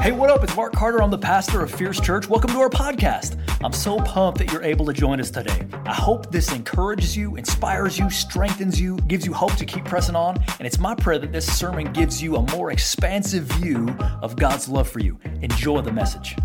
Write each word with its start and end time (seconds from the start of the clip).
Hey, 0.00 0.12
what 0.12 0.30
up? 0.30 0.44
It's 0.44 0.54
Mark 0.54 0.72
Carter. 0.74 1.02
I'm 1.02 1.10
the 1.10 1.18
pastor 1.18 1.60
of 1.60 1.72
Fierce 1.72 1.98
Church. 2.00 2.28
Welcome 2.28 2.50
to 2.50 2.60
our 2.60 2.70
podcast. 2.70 3.36
I'm 3.64 3.72
so 3.72 3.98
pumped 3.98 4.38
that 4.38 4.52
you're 4.52 4.62
able 4.62 4.86
to 4.86 4.92
join 4.92 5.20
us 5.20 5.28
today. 5.28 5.66
I 5.86 5.92
hope 5.92 6.30
this 6.30 6.52
encourages 6.52 7.16
you, 7.16 7.34
inspires 7.34 7.98
you, 7.98 8.08
strengthens 8.08 8.80
you, 8.80 8.96
gives 9.08 9.26
you 9.26 9.32
hope 9.32 9.56
to 9.56 9.66
keep 9.66 9.84
pressing 9.84 10.14
on. 10.14 10.36
And 10.60 10.68
it's 10.68 10.78
my 10.78 10.94
prayer 10.94 11.18
that 11.18 11.32
this 11.32 11.52
sermon 11.52 11.92
gives 11.92 12.22
you 12.22 12.36
a 12.36 12.42
more 12.52 12.70
expansive 12.70 13.42
view 13.54 13.88
of 14.22 14.36
God's 14.36 14.68
love 14.68 14.88
for 14.88 15.00
you. 15.00 15.18
Enjoy 15.42 15.80
the 15.80 15.92
message. 15.92 16.36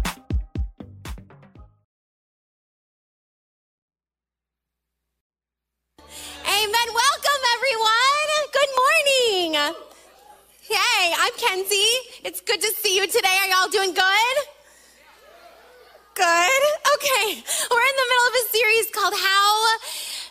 Amen. 6.00 6.88
Welcome, 6.92 7.42
everyone. 7.56 8.50
Good 8.52 8.70
morning. 9.62 9.93
Hey, 10.74 11.14
I'm 11.20 11.34
Kenzie. 11.38 11.94
It's 12.26 12.42
good 12.42 12.60
to 12.60 12.68
see 12.82 12.96
you 12.98 13.06
today. 13.06 13.38
Are 13.42 13.48
y'all 13.48 13.70
doing 13.70 13.93
good? 13.93 14.36
Good. 16.16 16.64
Okay. 16.96 17.43
We're 17.70 17.88
in 17.92 17.97
the 18.02 18.07
middle 18.10 18.28
of 18.28 18.34
a 18.34 18.50
series 18.50 18.89
called 18.89 19.14
How 19.16 19.78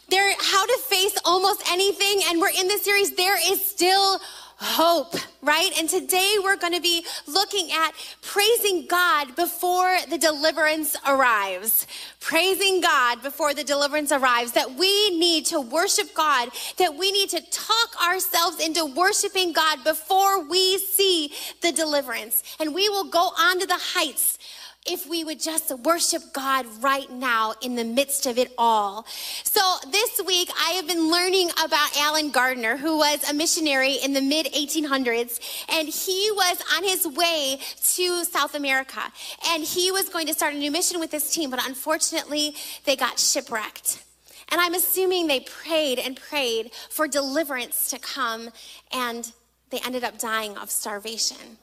there 0.09 0.35
how 0.41 0.67
to 0.67 0.79
face 0.89 1.17
almost 1.25 1.63
anything 1.71 2.23
and 2.27 2.41
we're 2.41 2.51
in 2.51 2.67
this 2.67 2.83
series 2.83 3.15
there 3.15 3.39
is 3.53 3.65
still 3.65 4.19
hope, 4.63 5.15
right? 5.43 5.71
And 5.79 5.89
today 5.89 6.37
we're 6.43 6.57
going 6.57 6.73
to 6.73 6.81
be 6.81 7.05
looking 7.27 7.71
at 7.73 7.93
praising 8.23 8.87
God 8.87 9.35
before 9.37 9.97
the 10.09 10.19
deliverance 10.19 10.97
arrives. 11.07 11.87
Praising 12.21 12.81
God 12.81 13.23
before 13.23 13.55
the 13.55 13.65
deliverance 13.65 14.13
arrives. 14.13 14.53
That 14.53 14.75
we 14.75 15.11
need 15.19 15.47
to 15.47 15.61
worship 15.61 16.15
God, 16.15 16.51
that 16.79 16.95
we 16.95 17.13
need 17.13 17.31
to 17.31 17.41
talk 17.51 18.07
ourselves 18.07 18.65
into 18.65 18.87
worshiping 18.87 19.53
God 19.53 19.85
before 19.85 20.49
we 20.49 20.79
see 20.79 21.33
the 21.61 21.73
deliverance. 21.73 22.43
And 22.61 22.75
we 22.75 22.89
will 22.89 23.05
go 23.05 23.31
on 23.39 23.59
to 23.61 23.67
the 23.67 23.79
heights 23.79 24.39
if 24.87 25.09
we 25.09 25.23
would 25.23 25.41
just 25.41 25.71
worship 25.79 26.23
God 26.33 26.67
right 26.81 27.11
now 27.11 27.55
in 27.63 27.77
the 27.77 27.85
midst 27.85 28.27
of 28.27 28.37
it 28.37 28.53
all. 28.59 29.07
So 29.45 29.61
this 29.91 30.21
week 30.27 30.51
I 30.59 30.73
have 30.73 30.89
been 30.89 31.11
learning 31.11 31.51
about 31.63 31.97
Allen 31.99 32.31
Gardiner, 32.31 32.77
who 32.77 32.99
was 32.99 33.29
a 33.31 33.35
missionary 33.35 33.95
in 34.03 34.13
the 34.13 34.21
mid 34.21 34.47
1800s, 34.47 35.39
and 35.69 35.89
he 35.89 36.31
was 36.33 36.63
on 36.77 36.83
his 36.83 37.07
way 37.07 37.61
to 37.95 38.25
South 38.25 38.55
America, 38.55 39.01
and 39.51 39.63
he 39.63 39.93
was 39.93 40.09
going 40.09 40.27
to 40.27 40.35
start 40.35 40.55
a 40.55 40.59
new 40.59 40.71
mission 40.71 40.99
with 40.99 41.13
this 41.13 41.33
team, 41.33 41.51
but 41.51 41.65
unfortunately 41.65 42.57
they 42.85 42.97
got 42.97 43.19
shipwrecked. 43.19 44.03
And 44.51 44.61
I'm 44.61 44.75
assuming 44.75 45.29
they 45.29 45.41
prayed 45.41 45.99
and 45.99 46.17
prayed 46.17 46.73
for 46.91 47.07
deliverance 47.07 47.89
to 47.91 47.99
come, 47.99 48.51
and 48.93 49.33
they 49.71 49.79
ended 49.87 50.03
up 50.03 50.19
dying 50.19 50.59
of 50.59 50.71
starvation. 50.71 51.59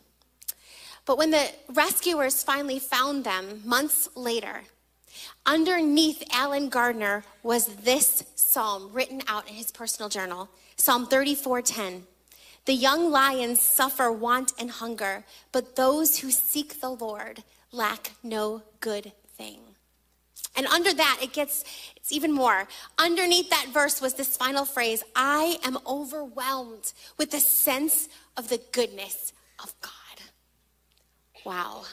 But 1.10 1.18
when 1.18 1.32
the 1.32 1.50
rescuers 1.70 2.44
finally 2.44 2.78
found 2.78 3.24
them 3.24 3.64
months 3.66 4.10
later, 4.14 4.62
underneath 5.44 6.22
Allen 6.32 6.70
Gardiner 6.70 7.24
was 7.42 7.66
this 7.78 8.24
psalm 8.36 8.94
written 8.94 9.24
out 9.28 9.50
in 9.50 9.56
his 9.56 9.72
personal 9.72 10.08
journal 10.08 10.50
Psalm 10.76 11.08
34:10. 11.08 12.06
The 12.66 12.76
young 12.76 13.10
lions 13.10 13.60
suffer 13.60 14.12
want 14.12 14.54
and 14.60 14.70
hunger, 14.70 15.26
but 15.52 15.76
those 15.76 16.20
who 16.20 16.30
seek 16.30 16.80
the 16.80 16.92
Lord 16.92 17.44
lack 17.72 18.12
no 18.22 18.62
good 18.80 19.12
thing. 19.36 19.62
And 20.56 20.68
under 20.68 20.94
that, 20.94 21.22
it 21.24 21.34
gets, 21.34 21.64
it's 21.96 22.12
even 22.12 22.32
more. 22.32 22.68
Underneath 23.00 23.50
that 23.50 23.70
verse 23.74 24.00
was 24.00 24.14
this 24.14 24.38
final 24.38 24.64
phrase 24.64 25.04
I 25.16 25.58
am 25.64 25.80
overwhelmed 25.88 26.94
with 27.18 27.32
the 27.32 27.40
sense 27.40 28.10
of 28.38 28.50
the 28.50 28.62
goodness 28.72 29.34
of 29.58 29.74
God. 29.82 29.99
Wow. 31.46 31.86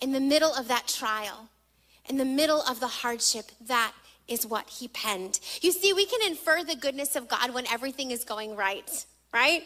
In 0.00 0.12
the 0.12 0.20
middle 0.20 0.52
of 0.52 0.68
that 0.68 0.86
trial, 0.86 1.48
in 2.08 2.16
the 2.16 2.24
middle 2.24 2.62
of 2.62 2.80
the 2.80 2.86
hardship, 2.86 3.50
that 3.66 3.92
is 4.28 4.46
what 4.46 4.68
he 4.68 4.88
penned. 4.88 5.40
You 5.62 5.72
see, 5.72 5.92
we 5.92 6.06
can 6.06 6.28
infer 6.28 6.64
the 6.64 6.76
goodness 6.76 7.16
of 7.16 7.28
God 7.28 7.54
when 7.54 7.66
everything 7.68 8.10
is 8.10 8.24
going 8.24 8.56
right, 8.56 9.06
right? 9.32 9.62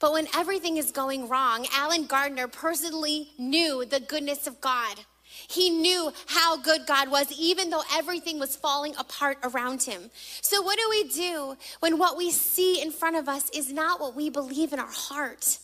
But 0.00 0.12
when 0.12 0.28
everything 0.34 0.76
is 0.76 0.92
going 0.92 1.28
wrong, 1.28 1.66
Allen 1.74 2.06
Gardiner 2.06 2.48
personally 2.48 3.30
knew 3.38 3.84
the 3.84 4.00
goodness 4.00 4.46
of 4.46 4.60
God. 4.60 5.00
He 5.48 5.70
knew 5.70 6.12
how 6.26 6.56
good 6.56 6.86
God 6.86 7.10
was, 7.10 7.30
even 7.32 7.70
though 7.70 7.82
everything 7.92 8.38
was 8.38 8.56
falling 8.56 8.94
apart 8.96 9.38
around 9.42 9.82
him. 9.82 10.10
So, 10.42 10.62
what 10.62 10.78
do 10.78 10.86
we 10.90 11.04
do 11.08 11.56
when 11.80 11.98
what 11.98 12.16
we 12.16 12.30
see 12.30 12.80
in 12.80 12.90
front 12.90 13.16
of 13.16 13.28
us 13.28 13.50
is 13.50 13.72
not 13.72 14.00
what 14.00 14.14
we 14.14 14.30
believe 14.30 14.72
in 14.72 14.78
our 14.78 14.86
heart? 14.90 15.58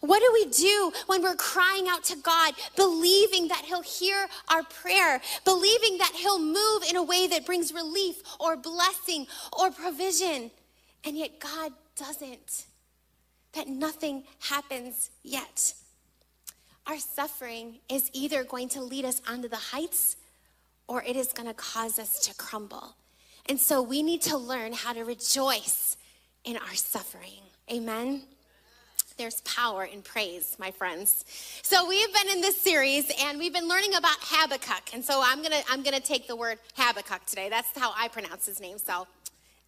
What 0.00 0.20
do 0.20 0.30
we 0.32 0.46
do 0.46 0.92
when 1.06 1.22
we're 1.22 1.34
crying 1.36 1.86
out 1.88 2.04
to 2.04 2.16
God, 2.16 2.54
believing 2.76 3.48
that 3.48 3.64
He'll 3.64 3.82
hear 3.82 4.28
our 4.48 4.62
prayer, 4.62 5.20
believing 5.44 5.98
that 5.98 6.12
He'll 6.14 6.38
move 6.38 6.82
in 6.88 6.96
a 6.96 7.02
way 7.02 7.26
that 7.28 7.46
brings 7.46 7.72
relief 7.72 8.22
or 8.40 8.56
blessing 8.56 9.26
or 9.52 9.70
provision, 9.70 10.50
and 11.04 11.16
yet 11.16 11.38
God 11.40 11.72
doesn't? 11.96 12.66
That 13.52 13.68
nothing 13.68 14.24
happens 14.40 15.10
yet. 15.22 15.74
Our 16.86 16.98
suffering 16.98 17.80
is 17.88 18.10
either 18.12 18.44
going 18.44 18.68
to 18.70 18.82
lead 18.82 19.04
us 19.04 19.20
onto 19.28 19.48
the 19.48 19.56
heights 19.56 20.16
or 20.88 21.02
it 21.02 21.16
is 21.16 21.32
going 21.32 21.48
to 21.48 21.54
cause 21.54 21.98
us 21.98 22.20
to 22.26 22.34
crumble. 22.34 22.96
And 23.48 23.58
so 23.58 23.82
we 23.82 24.02
need 24.02 24.22
to 24.22 24.36
learn 24.36 24.72
how 24.72 24.92
to 24.92 25.04
rejoice 25.04 25.96
in 26.44 26.56
our 26.56 26.74
suffering. 26.74 27.42
Amen. 27.70 28.22
There's 29.16 29.40
power 29.42 29.84
in 29.84 30.02
praise, 30.02 30.56
my 30.58 30.70
friends. 30.70 31.24
So 31.62 31.88
we've 31.88 32.12
been 32.12 32.28
in 32.28 32.42
this 32.42 32.60
series 32.60 33.10
and 33.22 33.38
we've 33.38 33.52
been 33.52 33.66
learning 33.66 33.94
about 33.94 34.18
Habakkuk. 34.20 34.92
And 34.92 35.02
so 35.02 35.22
I'm 35.24 35.42
gonna 35.42 35.62
I'm 35.70 35.82
gonna 35.82 36.00
take 36.00 36.28
the 36.28 36.36
word 36.36 36.58
Habakkuk 36.76 37.24
today. 37.24 37.48
That's 37.48 37.68
how 37.78 37.94
I 37.96 38.08
pronounce 38.08 38.44
his 38.44 38.60
name. 38.60 38.76
So 38.76 39.06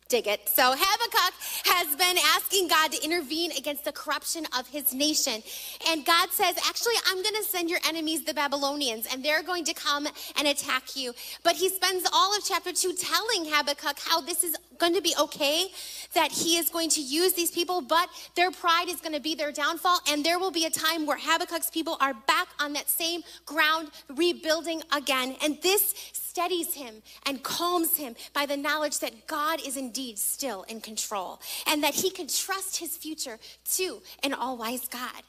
dig 0.09 0.27
it. 0.27 0.49
So 0.49 0.75
Habakkuk 0.77 1.35
has 1.65 1.97
been 1.97 2.17
asking 2.35 2.69
God 2.69 2.93
to 2.93 3.05
intervene 3.05 3.53
against 3.53 3.85
the 3.85 3.93
corruption 3.93 4.47
of 4.59 4.67
his 4.69 4.95
nation. 4.95 5.43
And 5.89 6.05
God 6.05 6.31
says, 6.31 6.57
actually, 6.67 6.95
I'm 7.07 7.23
going 7.23 7.35
to 7.35 7.45
send 7.45 7.69
your 7.69 7.81
enemies, 7.87 8.25
the 8.25 8.33
Babylonians, 8.33 9.07
and 9.13 9.23
they're 9.23 9.43
going 9.43 9.65
to 9.67 9.75
come 9.75 10.09
and 10.39 10.49
attack 10.49 10.97
you. 10.97 11.13
But 11.43 11.57
he 11.57 11.69
spends 11.69 12.09
all 12.13 12.35
of 12.35 12.43
chapter 12.43 12.73
two 12.73 12.95
telling 12.95 13.53
Habakkuk 13.53 13.99
how 14.01 14.21
this 14.23 14.45
is 14.45 14.57
going 14.79 14.95
to 14.95 15.03
be 15.03 15.15
okay, 15.19 15.67
that 16.15 16.33
he 16.33 16.57
is 16.57 16.71
going 16.71 16.89
to 16.91 17.01
use 17.01 17.35
these 17.35 17.51
people, 17.51 17.81
but 17.81 18.09
their 18.35 18.51
pride 18.51 18.89
is 18.89 19.01
going 19.01 19.15
to 19.15 19.21
be 19.21 19.35
their 19.35 19.53
downfall. 19.53 20.01
And 20.09 20.25
there 20.25 20.39
will 20.39 20.51
be 20.51 20.65
a 20.65 20.71
time 20.71 21.07
where 21.07 21.19
Habakkuk's 21.19 21.71
people 21.71 21.97
are 22.01 22.15
back 22.15 22.49
on 22.59 22.73
that 22.75 22.89
same 22.89 23.23
ground, 23.45 23.91
rebuilding 24.09 24.83
again. 24.93 25.37
And 25.43 25.61
this 25.63 25.95
steadies 26.13 26.75
him 26.75 27.03
and 27.27 27.43
calms 27.43 27.97
him 27.97 28.15
by 28.33 28.47
the 28.47 28.57
knowledge 28.57 29.01
that 29.01 29.27
God 29.27 29.61
is 29.67 29.77
indeed 29.77 30.19
still 30.19 30.63
in 30.65 30.81
control 30.81 31.41
and 31.67 31.83
that 31.83 31.95
he 31.95 32.11
can 32.11 32.29
trust 32.29 32.77
his 32.77 32.97
future 32.97 33.39
to 33.73 34.03
an 34.23 34.33
all-wise 34.33 34.87
God. 34.89 35.23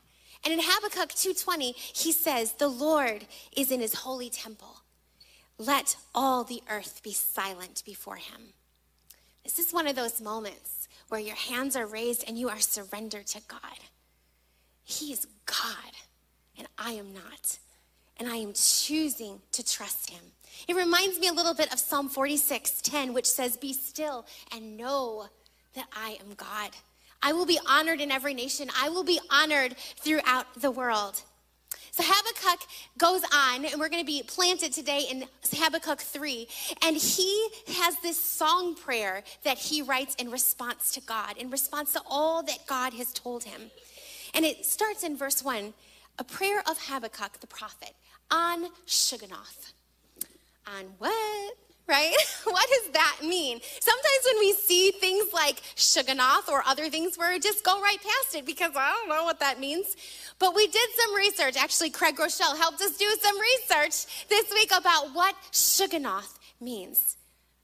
And 0.44 0.54
in 0.54 0.60
Habakkuk 0.62 1.14
2:20, 1.14 1.74
he 1.74 2.12
says, 2.12 2.54
"The 2.54 2.70
Lord 2.70 3.28
is 3.52 3.72
in 3.72 3.82
his 3.82 3.94
holy 3.94 4.30
temple. 4.30 4.84
Let 5.58 5.98
all 6.16 6.46
the 6.46 6.64
earth 6.70 7.02
be 7.04 7.14
silent 7.14 7.84
before 7.84 8.16
him." 8.18 8.54
This 9.50 9.66
is 9.66 9.74
one 9.74 9.88
of 9.88 9.96
those 9.96 10.22
moments 10.22 10.88
where 11.08 11.20
your 11.20 11.36
hands 11.36 11.76
are 11.76 11.88
raised 11.88 12.24
and 12.28 12.38
you 12.38 12.50
are 12.50 12.60
surrendered 12.60 13.26
to 13.28 13.42
God. 13.48 13.80
He 14.84 15.12
is 15.12 15.26
God, 15.48 15.92
and 16.56 16.68
I 16.78 16.92
am 16.92 17.16
not. 17.16 17.58
And 18.18 18.30
I 18.30 18.36
am 18.36 18.54
choosing 18.54 19.40
to 19.54 19.66
trust 19.66 20.12
him. 20.12 20.22
It 20.68 20.76
reminds 20.76 21.18
me 21.18 21.30
a 21.30 21.34
little 21.34 21.56
bit 21.56 21.74
of 21.74 21.80
Psalm 21.80 22.10
46 22.10 22.84
10, 22.84 23.12
which 23.12 23.26
says, 23.26 23.58
Be 23.58 23.74
still 23.74 24.28
and 24.54 24.78
know 24.78 25.30
that 25.74 25.88
I 25.94 26.20
am 26.20 26.36
God. 26.38 26.70
I 27.24 27.34
will 27.34 27.48
be 27.48 27.60
honored 27.68 28.02
in 28.02 28.12
every 28.12 28.36
nation, 28.36 28.70
I 28.80 28.90
will 28.90 29.04
be 29.04 29.20
honored 29.32 29.76
throughout 29.98 30.62
the 30.62 30.70
world. 30.70 31.24
So 32.00 32.06
Habakkuk 32.08 32.66
goes 32.98 33.24
on, 33.26 33.66
and 33.66 33.78
we're 33.78 33.90
going 33.90 34.02
to 34.02 34.08
be 34.08 34.24
planted 34.24 34.72
today 34.72 35.04
in 35.12 35.26
Habakkuk 35.52 36.00
3. 36.00 36.48
And 36.82 36.96
he 36.96 37.50
has 37.74 37.98
this 37.98 38.18
song 38.18 38.74
prayer 38.76 39.22
that 39.44 39.58
he 39.58 39.82
writes 39.82 40.16
in 40.16 40.32
response 40.32 40.94
to 40.94 41.02
God, 41.02 41.36
in 41.36 41.50
response 41.50 41.92
to 41.94 42.02
all 42.10 42.42
that 42.44 42.60
God 42.68 42.94
has 42.94 43.12
told 43.12 43.44
him. 43.44 43.64
And 44.34 44.46
it 44.46 44.66
starts 44.66 45.04
in 45.04 45.18
verse 45.18 45.44
1 45.44 45.74
a 46.20 46.24
prayer 46.24 46.62
of 46.70 46.78
Habakkuk 46.88 47.42
the 47.42 47.48
prophet 47.48 47.92
on 48.32 48.70
Shigionoth 48.88 49.74
on 50.66 50.86
what? 51.00 51.58
Right? 51.90 52.14
what 52.44 52.68
does 52.70 52.94
that 52.94 53.18
mean? 53.24 53.60
Sometimes 53.82 54.24
when 54.26 54.40
we 54.40 54.54
see 54.54 54.92
things 54.92 55.34
like 55.34 55.62
Shigionoth 55.76 56.48
or 56.48 56.64
other 56.68 56.88
things, 56.90 57.18
we 57.18 57.40
just 57.40 57.66
go 57.66 57.82
right 57.82 57.98
past 57.98 58.36
it 58.36 58.46
because 58.46 58.72
I 58.76 58.92
don't 58.92 59.10
know 59.10 59.24
what 59.24 59.40
that 59.40 59.60
means. 59.60 59.96
But 60.38 60.56
we 60.56 60.68
did 60.68 60.90
some 60.96 61.16
research. 61.16 61.58
Actually, 61.58 61.90
Craig 61.90 62.16
Groeschel 62.16 62.56
helped 62.58 62.80
us 62.82 62.96
do 62.96 63.08
some 63.20 63.36
research 63.40 64.28
this 64.30 64.52
week 64.54 64.72
about 64.78 65.16
what 65.16 65.36
Shigionoth 65.52 66.38
means. 66.62 67.18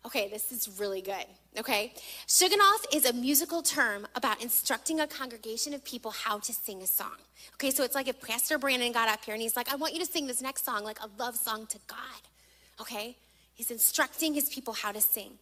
Okay, 0.06 0.28
this 0.28 0.52
is 0.52 0.80
really 0.80 1.02
good. 1.02 1.26
Okay? 1.58 1.94
Shigionoth 2.28 2.94
is 2.94 3.06
a 3.06 3.14
musical 3.14 3.62
term 3.62 4.08
about 4.16 4.42
instructing 4.42 5.00
a 5.00 5.08
congregation 5.08 5.74
of 5.74 5.84
people 5.84 6.12
how 6.12 6.40
to 6.40 6.54
sing 6.54 6.82
a 6.82 6.88
song. 6.88 7.16
Okay, 7.56 7.72
so 7.72 7.84
it's 7.84 7.96
like 7.96 8.08
if 8.08 8.20
Pastor 8.22 8.58
Brandon 8.58 8.92
got 8.92 9.08
up 9.08 9.24
here 9.24 9.34
and 9.34 9.42
he's 9.42 9.56
like, 9.56 9.72
I 9.72 9.76
want 9.76 9.94
you 9.94 10.00
to 10.00 10.06
sing 10.06 10.28
this 10.28 10.42
next 10.42 10.66
song, 10.66 10.84
like 10.84 11.00
a 11.00 11.10
love 11.18 11.36
song 11.36 11.66
to 11.68 11.80
God. 11.88 12.22
Okay? 12.82 13.18
He's 13.56 13.72
instructing 13.72 14.34
his 14.34 14.50
people 14.50 14.74
how 14.74 14.92
to 14.92 15.02
sing. 15.02 15.40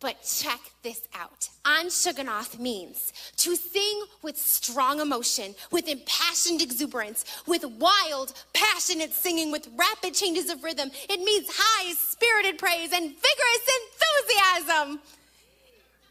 But 0.00 0.22
check 0.22 0.60
this 0.82 1.06
out. 1.14 1.48
On 1.64 1.86
Shigionoth 1.86 2.58
means 2.58 3.12
to 3.36 3.54
sing 3.54 4.02
with 4.22 4.36
strong 4.36 4.98
emotion, 4.98 5.54
with 5.70 5.88
impassioned 5.88 6.62
exuberance, 6.62 7.24
with 7.46 7.64
wild, 7.64 8.32
passionate 8.54 9.12
singing, 9.12 9.52
with 9.52 9.68
rapid 9.76 10.14
changes 10.14 10.50
of 10.50 10.64
rhythm. 10.64 10.90
It 11.08 11.20
means 11.20 11.48
high 11.52 11.92
spirited 11.92 12.58
praise 12.58 12.92
and 12.92 13.10
vigorous 13.10 13.66
enthusiasm. 13.78 15.00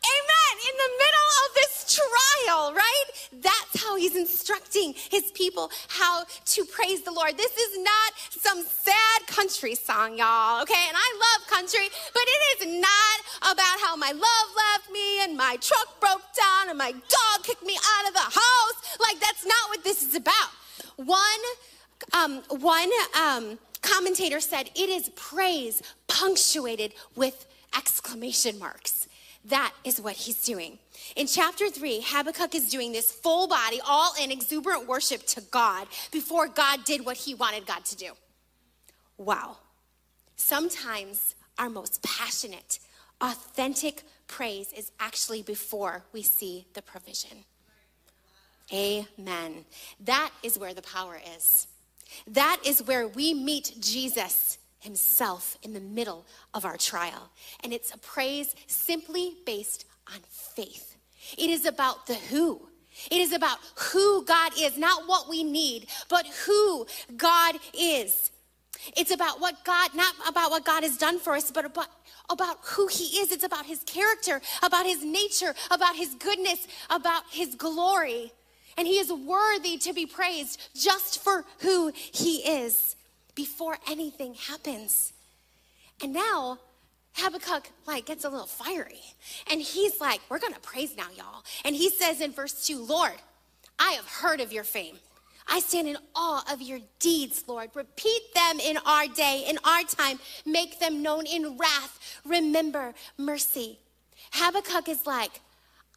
Amen. 0.03 0.53
In 0.69 0.75
the 0.77 0.91
middle 1.03 1.31
of 1.43 1.49
this 1.55 1.99
trial, 1.99 2.73
right? 2.73 3.05
That's 3.41 3.83
how 3.83 3.95
he's 3.95 4.15
instructing 4.15 4.93
his 5.09 5.31
people 5.31 5.71
how 5.87 6.23
to 6.45 6.65
praise 6.65 7.01
the 7.03 7.11
Lord. 7.11 7.37
This 7.37 7.55
is 7.57 7.79
not 7.83 8.13
some 8.31 8.63
sad 8.63 9.27
country 9.27 9.75
song, 9.75 10.17
y'all, 10.17 10.61
okay? 10.61 10.85
And 10.87 10.95
I 10.95 11.09
love 11.19 11.47
country, 11.47 11.89
but 12.13 12.23
it 12.25 12.61
is 12.61 12.81
not 12.81 13.51
about 13.53 13.79
how 13.81 13.95
my 13.95 14.11
love 14.11 14.47
left 14.55 14.91
me 14.91 15.21
and 15.23 15.35
my 15.37 15.57
truck 15.61 15.99
broke 15.99 16.23
down 16.35 16.69
and 16.69 16.77
my 16.77 16.91
dog 16.91 17.43
kicked 17.43 17.63
me 17.63 17.77
out 17.97 18.07
of 18.07 18.13
the 18.13 18.19
house. 18.19 18.97
Like, 18.99 19.19
that's 19.19 19.45
not 19.45 19.69
what 19.69 19.83
this 19.83 20.01
is 20.03 20.15
about. 20.15 20.49
One, 20.95 21.19
um, 22.13 22.41
one, 22.61 22.89
um, 23.19 23.59
commentator 23.81 24.39
said 24.39 24.69
it 24.75 24.89
is 24.89 25.09
praise 25.15 25.81
punctuated 26.07 26.93
with 27.15 27.45
exclamation 27.75 28.59
marks. 28.59 28.98
That 29.49 29.73
is 29.83 29.99
what 29.99 30.15
he's 30.15 30.43
doing. 30.43 30.79
In 31.15 31.27
chapter 31.27 31.69
three, 31.69 32.01
Habakkuk 32.05 32.53
is 32.55 32.69
doing 32.69 32.91
this 32.91 33.11
full 33.11 33.47
body, 33.47 33.79
all 33.85 34.13
in 34.21 34.31
exuberant 34.31 34.87
worship 34.87 35.25
to 35.27 35.41
God 35.41 35.87
before 36.11 36.47
God 36.47 36.85
did 36.85 37.05
what 37.05 37.17
he 37.17 37.33
wanted 37.33 37.65
God 37.65 37.83
to 37.85 37.95
do. 37.95 38.11
Wow. 39.17 39.57
Sometimes 40.35 41.35
our 41.57 41.69
most 41.69 42.03
passionate, 42.03 42.79
authentic 43.21 44.03
praise 44.27 44.71
is 44.71 44.91
actually 44.99 45.41
before 45.41 46.03
we 46.13 46.21
see 46.21 46.67
the 46.73 46.81
provision. 46.81 47.43
Amen. 48.71 49.65
That 49.99 50.29
is 50.43 50.59
where 50.59 50.75
the 50.75 50.83
power 50.83 51.19
is. 51.35 51.65
That 52.27 52.59
is 52.63 52.83
where 52.83 53.07
we 53.07 53.33
meet 53.33 53.73
Jesus 53.79 54.58
himself 54.79 55.57
in 55.61 55.73
the 55.73 55.79
middle 55.79 56.25
of 56.53 56.65
our 56.65 56.77
trial. 56.77 57.29
And 57.63 57.73
it's 57.73 57.93
a 57.93 57.97
praise 57.97 58.55
simply 58.67 59.33
based 59.45 59.85
on 60.13 60.19
faith. 60.29 60.95
It 61.37 61.49
is 61.49 61.65
about 61.65 62.07
the 62.07 62.15
who. 62.15 62.61
It 63.11 63.17
is 63.17 63.33
about 63.33 63.59
who 63.75 64.25
God 64.25 64.51
is, 64.59 64.77
not 64.77 65.07
what 65.07 65.29
we 65.29 65.43
need, 65.43 65.87
but 66.09 66.25
who 66.45 66.85
God 67.15 67.55
is. 67.77 68.31
It's 68.95 69.11
about 69.11 69.39
what 69.39 69.63
God, 69.63 69.91
not 69.93 70.15
about 70.27 70.51
what 70.51 70.65
God 70.65 70.83
has 70.83 70.97
done 70.97 71.19
for 71.19 71.35
us, 71.35 71.51
but 71.51 71.65
about, 71.65 71.87
about 72.29 72.57
who 72.63 72.87
He 72.87 73.19
is. 73.19 73.31
It's 73.31 73.43
about 73.43 73.65
His 73.65 73.83
character, 73.83 74.41
about 74.63 74.85
His 74.85 75.03
nature, 75.03 75.53
about 75.71 75.95
His 75.95 76.15
goodness, 76.15 76.67
about 76.89 77.23
His 77.29 77.55
glory. 77.55 78.31
And 78.77 78.87
He 78.87 78.99
is 78.99 79.11
worthy 79.11 79.77
to 79.79 79.93
be 79.93 80.05
praised 80.05 80.61
just 80.73 81.21
for 81.23 81.45
who 81.59 81.91
He 81.95 82.37
is 82.37 82.95
before 83.35 83.77
anything 83.89 84.33
happens. 84.33 85.13
And 86.01 86.13
now 86.13 86.59
Habakkuk 87.13 87.69
like 87.85 88.05
gets 88.05 88.23
a 88.25 88.29
little 88.29 88.47
fiery. 88.47 89.01
And 89.49 89.61
he's 89.61 89.99
like, 89.99 90.21
we're 90.29 90.39
going 90.39 90.53
to 90.53 90.59
praise 90.59 90.95
now, 90.95 91.07
y'all. 91.15 91.43
And 91.65 91.75
he 91.75 91.89
says 91.89 92.21
in 92.21 92.31
verse 92.31 92.65
2, 92.65 92.83
Lord, 92.83 93.15
I 93.77 93.91
have 93.93 94.05
heard 94.05 94.41
of 94.41 94.53
your 94.53 94.63
fame. 94.63 94.97
I 95.51 95.59
stand 95.61 95.87
in 95.87 95.97
awe 96.15 96.43
of 96.51 96.61
your 96.61 96.79
deeds, 96.99 97.43
Lord. 97.47 97.71
Repeat 97.73 98.33
them 98.35 98.59
in 98.59 98.77
our 98.85 99.07
day, 99.07 99.45
in 99.47 99.57
our 99.63 99.81
time. 99.83 100.19
Make 100.45 100.79
them 100.79 101.01
known 101.01 101.25
in 101.25 101.57
wrath. 101.57 102.19
Remember 102.23 102.93
mercy. 103.17 103.79
Habakkuk 104.31 104.87
is 104.87 105.07
like, 105.07 105.41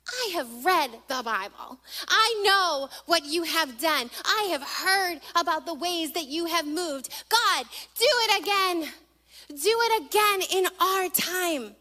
I 0.08 0.31
have 0.35 0.64
read 0.64 0.90
the 1.08 1.23
Bible. 1.23 1.78
I 2.08 2.43
know 2.44 2.88
what 3.06 3.25
you 3.25 3.44
have 3.44 3.81
done. 3.81 4.11
I 4.25 4.49
have 4.50 4.62
heard 4.62 5.20
about 5.37 5.64
the 5.64 5.75
ways 5.75 6.12
that 6.12 6.26
you 6.26 6.46
have 6.46 6.67
moved. 6.67 7.08
God, 7.32 7.67
do 7.99 8.06
it 8.06 8.43
again. 8.43 8.93
Do 9.49 9.56
it 9.64 10.02
again 10.06 10.58
in 10.58 10.67
our 10.81 11.08
time. 11.08 11.75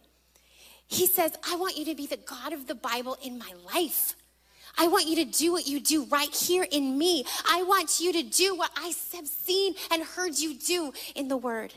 He 0.88 1.08
says, 1.08 1.34
I 1.50 1.56
want 1.56 1.78
you 1.78 1.86
to 1.86 1.96
be 1.96 2.08
the 2.08 2.18
God 2.18 2.54
of 2.54 2.68
the 2.68 2.76
Bible 2.76 3.18
in 3.24 3.38
my 3.38 3.54
life. 3.74 4.16
I 4.78 4.88
want 4.88 5.08
you 5.08 5.16
to 5.18 5.26
do 5.26 5.52
what 5.52 5.68
you 5.68 5.80
do 5.80 6.06
right 6.06 6.34
here 6.34 6.66
in 6.70 6.98
me. 6.98 7.26
I 7.48 7.64
want 7.64 8.00
you 8.00 8.14
to 8.14 8.24
do 8.24 8.56
what 8.56 8.72
I 8.76 8.94
have 9.14 9.28
seen 9.28 9.76
and 9.92 10.04
heard 10.04 10.38
you 10.38 10.58
do 10.58 10.94
in 11.16 11.28
the 11.28 11.38
Word. 11.38 11.74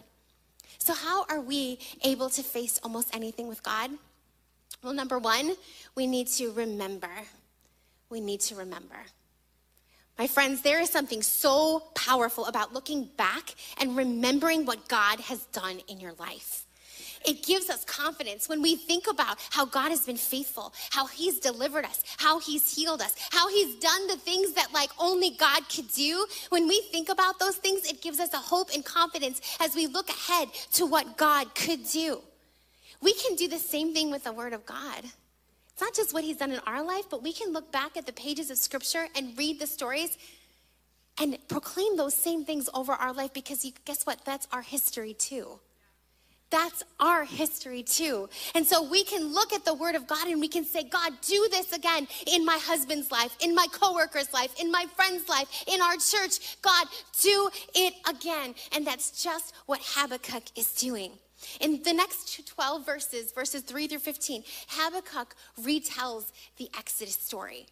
So, 0.79 0.95
how 0.95 1.25
are 1.29 1.41
we 1.41 1.79
able 2.03 2.29
to 2.31 2.43
face 2.43 2.79
almost 2.83 3.15
anything 3.15 3.49
with 3.49 3.63
God? 3.63 3.91
Well, 4.83 4.93
number 4.93 5.19
one, 5.19 5.55
we 5.95 6.07
need 6.07 6.29
to 6.39 6.53
remember. 6.53 7.11
We 8.11 8.21
need 8.21 8.41
to 8.43 8.55
remember. 8.55 8.99
My 10.19 10.29
friends, 10.29 10.63
there 10.63 10.81
is 10.81 10.91
something 10.91 11.23
so 11.23 11.81
powerful 11.95 12.47
about 12.47 12.73
looking 12.73 13.09
back 13.17 13.55
and 13.79 13.97
remembering 13.97 14.65
what 14.65 14.89
God 14.89 15.19
has 15.21 15.45
done 15.47 15.81
in 15.89 15.99
your 15.99 16.13
life. 16.15 16.67
It 17.27 17.43
gives 17.43 17.71
us 17.71 17.85
confidence 17.85 18.49
when 18.49 18.63
we 18.63 18.77
think 18.77 19.07
about 19.11 19.39
how 19.51 19.65
God 19.65 19.89
has 19.89 20.05
been 20.07 20.17
faithful, 20.17 20.73
how 20.91 21.07
He's 21.07 21.41
delivered 21.41 21.85
us, 21.85 22.05
how 22.19 22.39
He's 22.39 22.75
healed 22.75 23.01
us, 23.01 23.15
how 23.31 23.49
He's 23.49 23.75
done 23.77 24.07
the 24.07 24.17
things 24.17 24.53
that 24.53 24.73
like 24.73 24.91
only 24.99 25.31
God 25.31 25.69
could 25.69 25.91
do. 25.93 26.27
When 26.51 26.69
we 26.69 26.83
think 26.93 27.09
about 27.09 27.39
those 27.39 27.57
things, 27.57 27.91
it 27.91 28.03
gives 28.03 28.21
us 28.21 28.35
a 28.35 28.39
hope 28.39 28.69
and 28.75 28.85
confidence 28.85 29.41
as 29.59 29.75
we 29.75 29.87
look 29.87 30.11
ahead 30.11 30.49
to 30.75 30.87
what 30.87 31.17
God 31.17 31.55
could 31.55 31.89
do. 31.89 32.21
We 33.01 33.15
can 33.15 33.37
do 33.37 33.49
the 33.49 33.59
same 33.59 33.95
thing 33.95 34.11
with 34.11 34.25
the 34.25 34.33
Word 34.33 34.53
of 34.53 34.65
God. 34.67 35.05
It's 35.75 35.81
not 35.81 35.93
just 35.93 36.15
what 36.15 36.23
He's 36.23 36.37
done 36.37 36.53
in 36.53 36.61
our 36.69 36.85
life, 36.85 37.07
but 37.11 37.21
we 37.21 37.33
can 37.33 37.53
look 37.53 37.73
back 37.73 37.97
at 37.97 38.07
the 38.07 38.13
pages 38.13 38.49
of 38.49 38.59
Scripture 38.59 39.09
and 39.17 39.37
read 39.37 39.59
the 39.59 39.67
stories 39.67 40.17
and 41.21 41.37
proclaim 41.49 41.97
those 41.97 42.15
same 42.15 42.45
things 42.45 42.71
over 42.75 42.93
our 42.93 43.13
life 43.13 43.33
because 43.33 43.65
you, 43.65 43.73
guess 43.85 44.07
what? 44.07 44.25
That's 44.25 44.47
our 44.53 44.63
history 44.63 45.15
too. 45.15 45.59
That's 46.51 46.85
our 47.01 47.25
history 47.25 47.83
too. 47.83 48.29
And 48.55 48.65
so 48.65 48.89
we 48.89 49.03
can 49.03 49.33
look 49.35 49.53
at 49.53 49.65
the 49.65 49.75
word 49.75 49.97
of 49.97 50.07
God 50.07 50.29
and 50.29 50.41
we 50.41 50.47
can 50.47 50.65
say, 50.65 50.85
God, 50.85 51.13
do 51.27 51.49
this 51.51 51.73
again 51.73 52.07
in 52.29 52.45
my 52.45 52.59
husband's 52.63 53.11
life, 53.11 53.37
in 53.41 53.57
my 53.57 53.67
coworker's 53.73 54.33
life, 54.33 54.55
in 54.61 54.71
my 54.71 54.87
friend's 54.95 55.29
life, 55.29 55.49
in 55.67 55.81
our 55.81 55.95
church. 55.95 56.63
God, 56.63 56.87
do 57.21 57.51
it 57.75 57.95
again. 58.09 58.55
And 58.71 58.87
that's 58.87 59.21
just 59.21 59.53
what 59.67 59.81
Habakkuk 59.83 60.45
is 60.55 60.73
doing. 60.75 61.11
In 61.61 61.83
the 61.83 61.93
next 61.93 62.47
12 62.47 62.87
verses, 62.87 63.33
verses 63.33 63.63
3 63.63 63.89
through 63.89 63.99
15, 63.99 64.45
Habakkuk 64.69 65.35
retells 65.61 66.33
the 66.57 66.69
Exodus 66.77 67.15
story. 67.15 67.67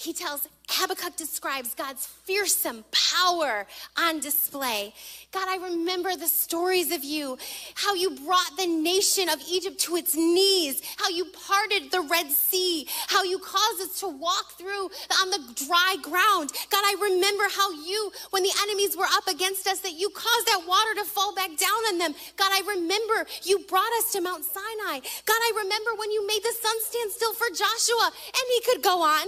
He 0.00 0.14
tells, 0.14 0.48
Habakkuk 0.70 1.16
describes 1.16 1.74
God's 1.74 2.06
fearsome 2.06 2.86
power 2.90 3.66
on 3.98 4.20
display. 4.20 4.94
God, 5.30 5.46
I 5.46 5.56
remember 5.56 6.16
the 6.16 6.26
stories 6.26 6.90
of 6.90 7.04
you, 7.04 7.36
how 7.74 7.92
you 7.92 8.16
brought 8.24 8.56
the 8.56 8.66
nation 8.66 9.28
of 9.28 9.42
Egypt 9.46 9.78
to 9.80 9.96
its 9.96 10.16
knees, 10.16 10.80
how 10.96 11.10
you 11.10 11.26
parted 11.46 11.90
the 11.90 12.00
Red 12.00 12.30
Sea, 12.30 12.88
how 13.08 13.24
you 13.24 13.38
caused 13.40 13.82
us 13.82 14.00
to 14.00 14.08
walk 14.08 14.52
through 14.52 14.88
on 15.20 15.28
the 15.28 15.66
dry 15.66 15.96
ground. 16.00 16.50
God, 16.70 16.82
I 16.82 16.96
remember 17.02 17.44
how 17.50 17.70
you, 17.70 18.10
when 18.30 18.42
the 18.42 18.56
enemies 18.62 18.96
were 18.96 19.10
up 19.12 19.28
against 19.28 19.66
us, 19.66 19.80
that 19.80 20.00
you 20.00 20.08
caused 20.08 20.46
that 20.46 20.64
water 20.66 20.94
to 20.94 21.04
fall 21.04 21.34
back 21.34 21.50
down 21.58 21.80
on 21.92 21.98
them. 21.98 22.14
God, 22.38 22.48
I 22.52 22.62
remember 22.66 23.26
you 23.42 23.58
brought 23.68 23.92
us 23.98 24.12
to 24.12 24.22
Mount 24.22 24.46
Sinai. 24.46 25.00
God, 25.26 25.40
I 25.44 25.52
remember 25.58 25.90
when 25.98 26.10
you 26.10 26.26
made 26.26 26.42
the 26.42 26.54
sun 26.56 26.76
stand 26.88 27.12
still 27.12 27.34
for 27.34 27.48
Joshua, 27.50 28.06
and 28.08 28.44
he 28.48 28.60
could 28.64 28.82
go 28.82 29.02
on. 29.02 29.26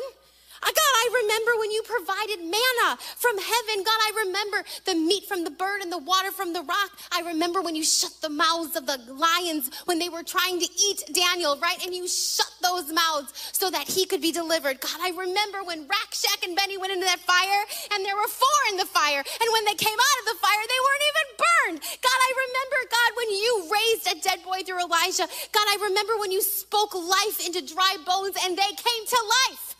God, 0.70 0.94
I 0.94 1.06
remember 1.22 1.58
when 1.58 1.70
you 1.70 1.82
provided 1.82 2.38
manna 2.38 2.98
from 3.16 3.36
heaven. 3.38 3.82
God, 3.82 3.98
I 3.98 4.12
remember 4.26 4.64
the 4.84 4.94
meat 4.94 5.24
from 5.26 5.42
the 5.42 5.50
bird 5.50 5.82
and 5.82 5.90
the 5.90 5.98
water 5.98 6.30
from 6.30 6.52
the 6.52 6.62
rock. 6.62 6.90
I 7.10 7.22
remember 7.22 7.62
when 7.62 7.74
you 7.74 7.84
shut 7.84 8.12
the 8.22 8.28
mouths 8.28 8.76
of 8.76 8.86
the 8.86 8.98
lions 9.12 9.70
when 9.86 9.98
they 9.98 10.08
were 10.08 10.22
trying 10.22 10.60
to 10.60 10.68
eat 10.78 11.02
Daniel, 11.12 11.58
right? 11.58 11.82
And 11.84 11.94
you 11.94 12.06
shut 12.06 12.50
those 12.62 12.92
mouths 12.92 13.32
so 13.52 13.70
that 13.70 13.88
he 13.88 14.06
could 14.06 14.22
be 14.22 14.32
delivered. 14.32 14.80
God, 14.80 14.98
I 15.00 15.10
remember 15.10 15.64
when 15.64 15.86
Rakshak 15.86 16.46
and 16.46 16.56
Benny 16.56 16.78
went 16.78 16.92
into 16.92 17.06
that 17.06 17.20
fire 17.20 17.64
and 17.92 18.04
there 18.04 18.16
were 18.16 18.28
four 18.28 18.60
in 18.70 18.76
the 18.76 18.86
fire. 18.86 19.18
And 19.18 19.48
when 19.52 19.64
they 19.64 19.74
came 19.74 19.98
out 19.98 20.18
of 20.22 20.26
the 20.30 20.38
fire, 20.40 20.62
they 20.62 20.80
weren't 20.86 21.06
even 21.10 21.26
burned. 21.42 21.78
God, 22.02 22.18
I 22.22 22.30
remember, 22.38 22.78
God, 22.90 23.10
when 23.16 23.30
you 23.30 23.52
raised 23.66 24.06
a 24.06 24.16
dead 24.22 24.44
boy 24.44 24.62
through 24.62 24.80
Elijah. 24.80 25.26
God, 25.50 25.66
I 25.66 25.78
remember 25.82 26.18
when 26.18 26.30
you 26.30 26.40
spoke 26.40 26.94
life 26.94 27.44
into 27.44 27.62
dry 27.62 27.96
bones 28.06 28.36
and 28.44 28.56
they 28.56 28.72
came 28.78 29.04
to 29.06 29.18
life. 29.50 29.71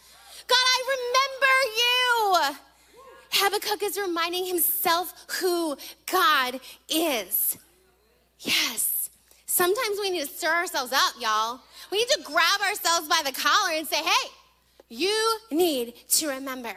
God, 0.52 0.68
I 0.78 0.80
remember 0.96 1.54
you. 1.80 2.56
Habakkuk 3.30 3.82
is 3.82 3.98
reminding 3.98 4.44
himself 4.46 5.14
who 5.40 5.76
God 6.10 6.60
is. 6.88 7.56
Yes. 8.40 9.10
Sometimes 9.46 9.98
we 10.00 10.10
need 10.10 10.22
to 10.22 10.26
stir 10.26 10.50
ourselves 10.50 10.92
up, 10.92 11.14
y'all. 11.20 11.60
We 11.90 11.98
need 11.98 12.08
to 12.08 12.22
grab 12.22 12.60
ourselves 12.60 13.08
by 13.08 13.22
the 13.24 13.32
collar 13.32 13.72
and 13.72 13.86
say, 13.86 14.02
hey, 14.02 14.28
you 14.88 15.38
need 15.50 15.94
to 16.08 16.28
remember. 16.28 16.74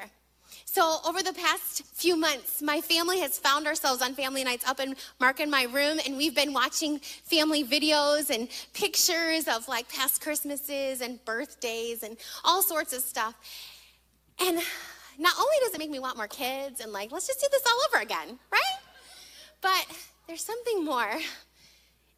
So, 0.75 0.97
over 1.07 1.23
the 1.23 1.31
past 1.31 1.85
few 1.93 2.17
months, 2.17 2.61
my 2.61 2.81
family 2.81 3.21
has 3.21 3.39
found 3.39 3.65
ourselves 3.65 4.01
on 4.01 4.13
family 4.13 4.43
nights 4.43 4.67
up 4.67 4.81
in 4.81 4.97
Mark 5.21 5.39
and 5.39 5.49
my 5.49 5.63
room, 5.71 6.01
and 6.05 6.17
we've 6.17 6.35
been 6.35 6.51
watching 6.51 6.99
family 6.99 7.63
videos 7.63 8.29
and 8.29 8.49
pictures 8.73 9.47
of 9.47 9.69
like 9.69 9.87
past 9.87 10.21
Christmases 10.21 10.99
and 10.99 11.23
birthdays 11.23 12.03
and 12.03 12.17
all 12.43 12.61
sorts 12.61 12.91
of 12.91 13.03
stuff. 13.03 13.35
And 14.37 14.59
not 15.17 15.33
only 15.39 15.55
does 15.61 15.73
it 15.73 15.79
make 15.79 15.89
me 15.89 15.99
want 15.99 16.17
more 16.17 16.27
kids 16.27 16.81
and 16.81 16.91
like, 16.91 17.09
let's 17.09 17.27
just 17.27 17.39
do 17.39 17.47
this 17.49 17.63
all 17.65 17.79
over 17.87 18.03
again, 18.03 18.37
right? 18.51 18.79
But 19.61 19.85
there's 20.27 20.43
something 20.43 20.83
more. 20.83 21.19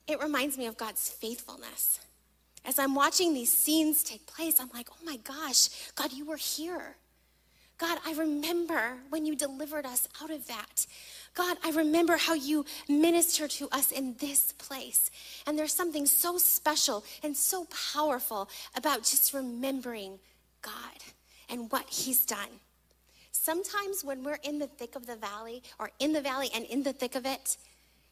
It 0.08 0.20
reminds 0.20 0.58
me 0.58 0.66
of 0.66 0.78
God's 0.78 1.08
faithfulness. 1.08 2.00
As 2.66 2.80
I'm 2.80 2.96
watching 2.96 3.36
these 3.36 3.54
scenes 3.54 4.02
take 4.02 4.26
place, 4.26 4.60
I'm 4.60 4.72
like, 4.74 4.90
oh 4.92 5.06
my 5.06 5.18
gosh, 5.18 5.92
God, 5.94 6.12
you 6.12 6.26
were 6.26 6.38
here. 6.38 6.96
God, 7.78 8.00
I 8.06 8.14
remember 8.14 8.98
when 9.10 9.26
you 9.26 9.36
delivered 9.36 9.86
us 9.86 10.08
out 10.22 10.32
of 10.32 10.48
that. 10.48 10.88
God, 11.36 11.58
I 11.64 11.70
remember 11.72 12.18
how 12.18 12.34
you 12.34 12.66
ministered 12.90 13.52
to 13.52 13.70
us 13.72 13.92
in 13.92 14.16
this 14.20 14.52
place. 14.54 15.12
And 15.46 15.58
there's 15.58 15.74
something 15.74 16.08
so 16.08 16.40
special 16.40 17.04
and 17.22 17.38
so 17.38 17.68
powerful 17.94 18.50
about 18.76 19.04
just 19.04 19.34
remembering 19.34 20.18
God 20.64 20.74
and 21.50 21.72
what 21.72 21.88
He's 21.90 22.26
done. 22.26 22.50
Sometimes 23.32 24.04
when 24.04 24.24
we're 24.24 24.40
in 24.44 24.58
the 24.58 24.68
thick 24.68 24.96
of 24.96 25.06
the 25.06 25.16
valley, 25.16 25.62
or 25.80 25.92
in 26.00 26.14
the 26.14 26.22
valley 26.22 26.50
and 26.56 26.66
in 26.66 26.82
the 26.82 26.94
thick 26.94 27.14
of 27.14 27.26
it, 27.26 27.58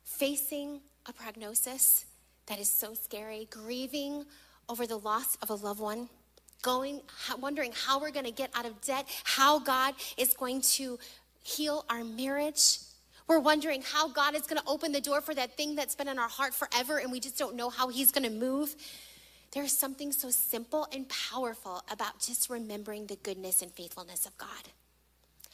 facing 0.03 0.81
a 1.07 1.13
prognosis 1.13 2.05
that 2.45 2.59
is 2.59 2.69
so 2.69 2.93
scary, 2.93 3.47
grieving 3.49 4.25
over 4.69 4.85
the 4.85 4.97
loss 4.97 5.35
of 5.41 5.49
a 5.49 5.55
loved 5.55 5.79
one, 5.79 6.09
going, 6.61 7.01
wondering 7.39 7.73
how 7.73 7.99
we're 7.99 8.11
going 8.11 8.25
to 8.25 8.31
get 8.31 8.49
out 8.55 8.65
of 8.65 8.81
debt, 8.81 9.05
how 9.23 9.59
God 9.59 9.93
is 10.17 10.33
going 10.33 10.61
to 10.61 10.97
heal 11.43 11.85
our 11.89 12.03
marriage. 12.03 12.79
We're 13.27 13.39
wondering 13.39 13.81
how 13.81 14.07
God 14.07 14.35
is 14.35 14.43
going 14.43 14.61
to 14.61 14.67
open 14.67 14.91
the 14.91 15.01
door 15.01 15.21
for 15.21 15.33
that 15.33 15.57
thing 15.57 15.75
that's 15.75 15.95
been 15.95 16.07
in 16.07 16.19
our 16.19 16.29
heart 16.29 16.53
forever 16.53 16.97
and 16.97 17.11
we 17.11 17.19
just 17.19 17.37
don't 17.37 17.55
know 17.55 17.69
how 17.69 17.89
He's 17.89 18.11
going 18.11 18.23
to 18.23 18.35
move. 18.35 18.75
There's 19.51 19.71
something 19.71 20.11
so 20.11 20.29
simple 20.29 20.87
and 20.91 21.07
powerful 21.07 21.83
about 21.89 22.19
just 22.19 22.49
remembering 22.49 23.07
the 23.07 23.15
goodness 23.15 23.61
and 23.61 23.71
faithfulness 23.71 24.25
of 24.25 24.37
God, 24.37 24.49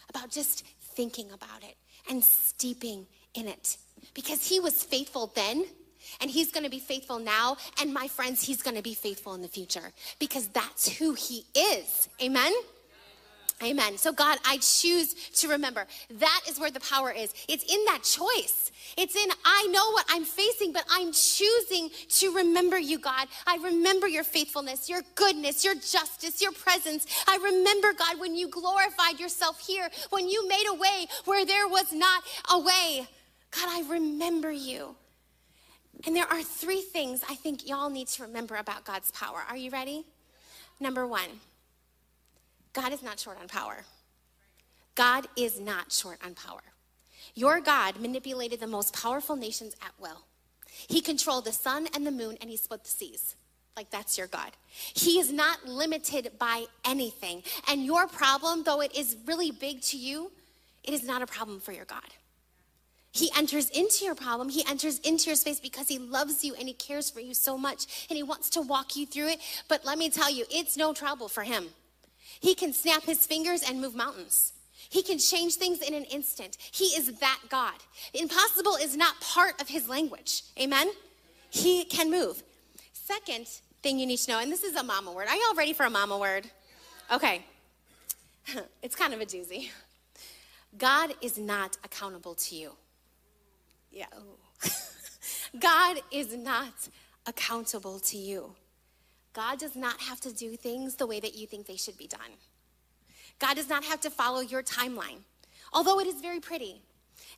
about 0.10 0.32
just 0.32 0.66
thinking 0.82 1.32
about 1.32 1.64
it 1.64 1.76
and 2.10 2.24
steeping 2.24 3.06
in 3.36 3.48
it. 3.48 3.78
Because 4.14 4.48
He 4.48 4.60
was 4.60 4.84
faithful 4.84 5.32
then 5.36 5.66
and 6.20 6.30
he's 6.30 6.52
going 6.52 6.64
to 6.64 6.70
be 6.70 6.80
faithful 6.80 7.20
now. 7.20 7.58
And 7.80 7.94
my 7.94 8.08
friends, 8.08 8.44
he's 8.44 8.62
going 8.62 8.76
to 8.76 8.84
be 8.84 8.94
faithful 8.94 9.34
in 9.34 9.42
the 9.42 9.48
future 9.48 9.92
because 10.20 10.48
that's 10.50 10.88
who 10.88 11.14
he 11.14 11.46
is. 11.56 12.10
Amen. 12.22 12.52
Amen. 13.64 13.98
So, 13.98 14.12
God, 14.12 14.40
I 14.44 14.58
choose 14.58 15.14
to 15.14 15.48
remember. 15.48 15.86
That 16.10 16.42
is 16.50 16.60
where 16.60 16.72
the 16.72 16.80
power 16.80 17.12
is. 17.12 17.34
It's 17.48 17.64
in 17.64 17.84
that 17.86 18.02
choice. 18.04 18.72
It's 18.98 19.16
in, 19.16 19.30
I 19.46 19.68
know 19.68 19.92
what 19.92 20.06
I'm 20.10 20.24
facing, 20.24 20.74
but 20.74 20.84
I'm 20.90 21.12
choosing 21.14 21.92
to 22.10 22.36
remember 22.36 22.80
you, 22.80 22.98
God. 22.98 23.28
I 23.46 23.58
remember 23.58 24.08
your 24.08 24.24
faithfulness, 24.24 24.90
your 24.90 25.02
goodness, 25.14 25.64
your 25.64 25.76
justice, 25.76 26.42
your 26.42 26.52
presence. 26.52 27.06
I 27.28 27.38
remember, 27.38 27.94
God, 27.94 28.20
when 28.20 28.36
you 28.36 28.50
glorified 28.50 29.20
yourself 29.20 29.60
here, 29.60 29.90
when 30.10 30.28
you 30.28 30.48
made 30.48 30.66
a 30.68 30.74
way 30.74 31.06
where 31.26 31.46
there 31.46 31.68
was 31.68 31.94
not 31.94 32.24
a 32.52 32.60
way. 32.60 33.08
God, 33.52 33.68
I 33.70 33.84
remember 33.90 34.52
you. 34.52 34.96
And 36.06 36.16
there 36.16 36.26
are 36.26 36.42
three 36.42 36.82
things 36.82 37.24
I 37.30 37.36
think 37.36 37.68
y'all 37.68 37.90
need 37.90 38.08
to 38.10 38.24
remember 38.24 38.56
about 38.56 38.86
God's 38.86 39.12
power. 39.12 39.44
Are 39.50 39.58
you 39.58 39.70
ready? 39.70 40.06
Number 40.80 41.06
one, 41.06 41.40
God 42.74 42.92
is 42.92 43.04
not 43.04 43.20
short 43.20 43.40
on 43.40 43.48
power. 43.48 43.84
God 44.96 45.28
is 45.36 45.60
not 45.60 45.92
short 45.92 46.20
on 46.26 46.34
power. 46.34 46.62
Your 47.36 47.62
God 47.62 48.00
manipulated 48.00 48.60
the 48.60 48.68
most 48.68 48.94
powerful 48.94 49.36
nations 49.36 49.76
at 49.82 49.92
will. 50.00 50.26
He 50.68 51.02
controlled 51.02 51.46
the 51.46 51.52
sun 51.52 51.88
and 51.94 52.06
the 52.06 52.12
moon 52.12 52.38
and 52.42 52.50
he 52.50 52.58
split 52.58 52.84
the 52.84 52.90
seas. 52.90 53.36
Like 53.76 53.90
that's 53.90 54.18
your 54.18 54.28
God. 54.28 54.52
He 54.70 55.20
is 55.20 55.32
not 55.32 55.66
limited 55.66 56.32
by 56.40 56.66
anything. 56.84 57.44
And 57.70 57.86
your 57.86 58.08
problem, 58.08 58.64
though 58.64 58.82
it 58.82 58.96
is 58.96 59.16
really 59.26 59.52
big 59.52 59.82
to 59.84 59.98
you, 59.98 60.32
it 60.84 60.94
is 60.94 61.04
not 61.04 61.22
a 61.22 61.28
problem 61.28 61.60
for 61.60 61.72
your 61.72 61.86
God. 61.86 62.02
He 63.12 63.30
enters 63.38 63.70
into 63.70 64.06
your 64.06 64.16
problem. 64.16 64.50
He 64.50 64.66
enters 64.66 65.00
into 65.00 65.28
your 65.28 65.36
space 65.36 65.60
because 65.60 65.88
he 65.90 66.00
loves 66.00 66.44
you 66.44 66.56
and 66.56 66.68
he 66.68 66.74
cares 66.74 67.10
for 67.10 67.20
you 67.20 67.34
so 67.34 67.58
much 67.58 68.08
and 68.10 68.16
he 68.16 68.24
wants 68.24 68.50
to 68.52 68.62
walk 68.62 68.96
you 68.96 69.06
through 69.06 69.28
it. 69.28 69.40
But 69.68 69.86
let 69.86 69.98
me 69.98 70.10
tell 70.10 70.32
you, 70.32 70.46
it's 70.50 70.78
no 70.78 70.94
trouble 70.94 71.28
for 71.28 71.44
him. 71.44 71.68
He 72.40 72.56
can 72.56 72.72
snap 72.74 73.04
his 73.04 73.26
fingers 73.26 73.64
and 73.68 73.82
move 73.82 73.96
mountains. 73.96 74.54
He 74.90 75.04
can 75.04 75.20
change 75.20 75.56
things 75.56 75.82
in 75.82 75.94
an 75.94 76.06
instant. 76.06 76.58
He 76.60 76.86
is 76.86 77.12
that 77.20 77.40
God. 77.50 77.76
Impossible 78.14 78.76
is 78.76 78.96
not 78.98 79.20
part 79.20 79.62
of 79.62 79.68
his 79.68 79.88
language. 79.88 80.44
Amen? 80.60 80.90
He 81.50 81.84
can 81.84 82.10
move. 82.10 82.42
Second 82.94 83.48
thing 83.84 84.00
you 84.00 84.06
need 84.06 84.18
to 84.18 84.32
know, 84.32 84.40
and 84.40 84.52
this 84.52 84.64
is 84.64 84.76
a 84.76 84.84
mama 84.84 85.12
word. 85.12 85.28
Are 85.28 85.36
y'all 85.36 85.56
ready 85.56 85.74
for 85.74 85.86
a 85.86 85.90
mama 85.90 86.18
word? 86.18 86.50
Okay. 87.12 87.46
it's 88.82 88.96
kind 88.96 89.14
of 89.14 89.22
a 89.22 89.26
doozy. 89.26 89.70
God 90.78 91.14
is 91.22 91.38
not 91.38 91.78
accountable 91.84 92.36
to 92.36 92.56
you. 92.56 92.72
Yeah. 93.92 94.06
Oh. 94.16 94.70
God 95.60 96.02
is 96.12 96.36
not 96.36 96.90
accountable 97.26 98.00
to 98.00 98.18
you. 98.18 98.56
God 99.34 99.60
does 99.60 99.76
not 99.76 100.02
have 100.02 100.20
to 100.22 100.34
do 100.34 100.56
things 100.56 100.96
the 100.96 101.08
way 101.08 101.20
that 101.20 101.36
you 101.36 101.48
think 101.48 101.66
they 101.66 101.78
should 101.78 101.98
be 101.98 102.08
done. 102.08 102.20
God 103.40 103.56
does 103.56 103.70
not 103.70 103.84
have 103.86 104.02
to 104.02 104.10
follow 104.10 104.42
your 104.42 104.62
timeline, 104.62 105.20
although 105.74 106.00
it 106.00 106.08
is 106.08 106.22
very 106.22 106.40
pretty. 106.40 106.82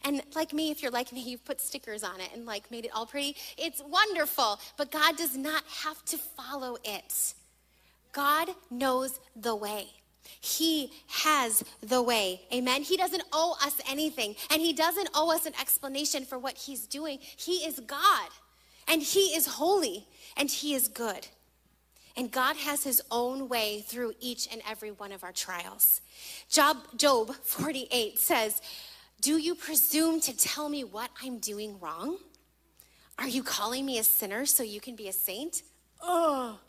And 0.04 0.22
like 0.36 0.54
me, 0.54 0.72
if 0.72 0.82
you're 0.82 0.92
like 0.92 1.12
me, 1.12 1.22
you've 1.26 1.46
put 1.46 1.62
stickers 1.62 2.04
on 2.04 2.20
it 2.20 2.30
and 2.34 2.46
like 2.46 2.70
made 2.72 2.86
it 2.86 2.92
all 2.94 3.06
pretty. 3.06 3.36
It's 3.58 3.82
wonderful, 3.88 4.60
but 4.78 4.92
God 4.92 5.18
does 5.18 5.38
not 5.38 5.64
have 5.84 6.04
to 6.06 6.18
follow 6.18 6.78
it. 6.84 7.34
God 8.12 8.50
knows 8.70 9.20
the 9.36 9.56
way. 9.56 9.88
He 10.40 10.92
has 11.08 11.64
the 11.82 12.02
way. 12.02 12.42
Amen. 12.54 12.84
He 12.84 12.98
doesn't 12.98 13.24
owe 13.32 13.56
us 13.64 13.80
anything, 13.90 14.36
and 14.50 14.62
He 14.62 14.74
doesn't 14.74 15.10
owe 15.14 15.34
us 15.34 15.46
an 15.46 15.54
explanation 15.60 16.26
for 16.26 16.38
what 16.38 16.58
He's 16.58 16.86
doing. 16.86 17.20
He 17.22 17.66
is 17.66 17.80
God, 17.80 18.30
and 18.88 19.02
He 19.02 19.36
is 19.36 19.48
holy, 19.48 20.08
and 20.36 20.50
He 20.50 20.74
is 20.74 20.88
good. 20.88 21.28
And 22.16 22.32
God 22.32 22.58
has 22.58 22.84
His 22.84 23.02
own 23.10 23.50
way 23.50 23.82
through 23.82 24.14
each 24.20 24.48
and 24.52 24.62
every 24.70 24.92
one 24.92 25.12
of 25.12 25.24
our 25.24 25.32
trials. 25.32 26.02
Job, 26.50 26.78
Job 26.96 27.34
48 27.36 28.20
says, 28.20 28.62
Do 29.22 29.38
you 29.38 29.56
presume 29.56 30.20
to 30.22 30.38
tell 30.38 30.70
me 30.70 30.84
what 30.84 31.10
I'm 31.24 31.40
doing 31.40 31.80
wrong? 31.80 32.18
Are 33.18 33.28
you 33.28 33.44
calling 33.44 33.86
me 33.86 33.98
a 33.98 34.04
sinner 34.04 34.46
so 34.46 34.64
you 34.64 34.82
can 34.82 34.96
be 34.96 35.08
a 35.08 35.14
saint? 35.14 35.64
Oh, 36.02 36.60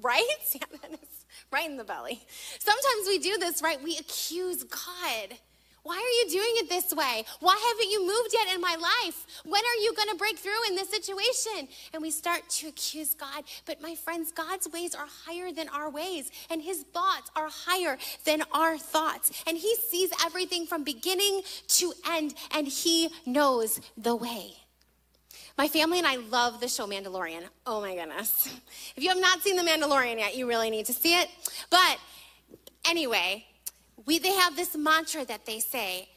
right? 0.00 0.24
That 0.82 0.92
is 0.92 1.24
right 1.50 1.68
in 1.68 1.76
the 1.76 1.84
belly. 1.84 2.20
Sometimes 2.58 3.06
we 3.06 3.18
do 3.18 3.38
this, 3.38 3.62
right? 3.62 3.82
We 3.82 3.96
accuse 3.98 4.64
God. 4.64 5.38
Why 5.84 5.96
are 5.96 6.24
you 6.24 6.38
doing 6.38 6.52
it 6.58 6.68
this 6.68 6.94
way? 6.94 7.24
Why 7.40 7.58
haven't 7.70 7.90
you 7.90 8.06
moved 8.06 8.30
yet 8.32 8.54
in 8.54 8.60
my 8.60 8.76
life? 8.76 9.26
When 9.44 9.60
are 9.60 9.82
you 9.82 9.92
going 9.94 10.10
to 10.10 10.14
break 10.14 10.38
through 10.38 10.68
in 10.68 10.76
this 10.76 10.88
situation? 10.88 11.66
And 11.92 12.00
we 12.00 12.12
start 12.12 12.48
to 12.50 12.68
accuse 12.68 13.14
God. 13.14 13.42
But 13.66 13.82
my 13.82 13.96
friends, 13.96 14.30
God's 14.30 14.68
ways 14.70 14.94
are 14.94 15.08
higher 15.26 15.50
than 15.50 15.68
our 15.70 15.90
ways, 15.90 16.30
and 16.50 16.62
his 16.62 16.84
thoughts 16.94 17.32
are 17.34 17.48
higher 17.50 17.98
than 18.24 18.44
our 18.52 18.78
thoughts. 18.78 19.42
And 19.46 19.58
he 19.58 19.74
sees 19.74 20.10
everything 20.24 20.66
from 20.66 20.84
beginning 20.84 21.42
to 21.68 21.92
end, 22.08 22.34
and 22.52 22.68
he 22.68 23.10
knows 23.26 23.80
the 23.96 24.14
way. 24.14 24.61
My 25.58 25.68
family 25.68 25.98
and 25.98 26.06
I 26.06 26.16
love 26.16 26.60
the 26.60 26.68
show 26.68 26.86
Mandalorian. 26.86 27.42
Oh 27.66 27.80
my 27.80 27.94
goodness. 27.94 28.46
If 28.96 29.02
you 29.02 29.10
have 29.10 29.20
not 29.20 29.42
seen 29.42 29.56
The 29.56 29.62
Mandalorian 29.62 30.18
yet, 30.18 30.36
you 30.36 30.48
really 30.48 30.70
need 30.70 30.86
to 30.86 30.92
see 30.92 31.14
it. 31.18 31.28
But 31.70 31.98
anyway, 32.88 33.46
we, 34.06 34.18
they 34.18 34.32
have 34.32 34.56
this 34.56 34.76
mantra 34.76 35.24
that 35.26 35.46
they 35.46 35.60
say. 35.60 36.08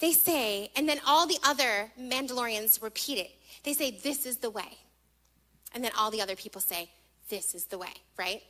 They 0.00 0.12
say, 0.12 0.70
and 0.76 0.88
then 0.88 1.00
all 1.06 1.26
the 1.26 1.38
other 1.44 1.92
Mandalorians 2.00 2.82
repeat 2.82 3.18
it. 3.18 3.30
They 3.62 3.74
say, 3.74 3.92
This 3.92 4.26
is 4.26 4.38
the 4.38 4.50
way. 4.50 4.78
And 5.72 5.82
then 5.82 5.92
all 5.98 6.10
the 6.10 6.20
other 6.20 6.36
people 6.36 6.60
say, 6.60 6.90
This 7.28 7.54
is 7.54 7.66
the 7.66 7.78
way, 7.78 7.92
right? 8.18 8.42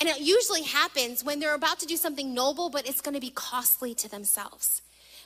And 0.00 0.08
it 0.08 0.20
usually 0.20 0.62
happens 0.62 1.24
when 1.24 1.40
they're 1.40 1.54
about 1.54 1.80
to 1.80 1.86
do 1.86 1.96
something 1.96 2.32
noble, 2.32 2.70
but 2.70 2.88
it's 2.88 3.00
going 3.00 3.14
to 3.14 3.20
be 3.20 3.30
costly 3.30 3.94
to 3.94 4.08
themselves. 4.08 4.82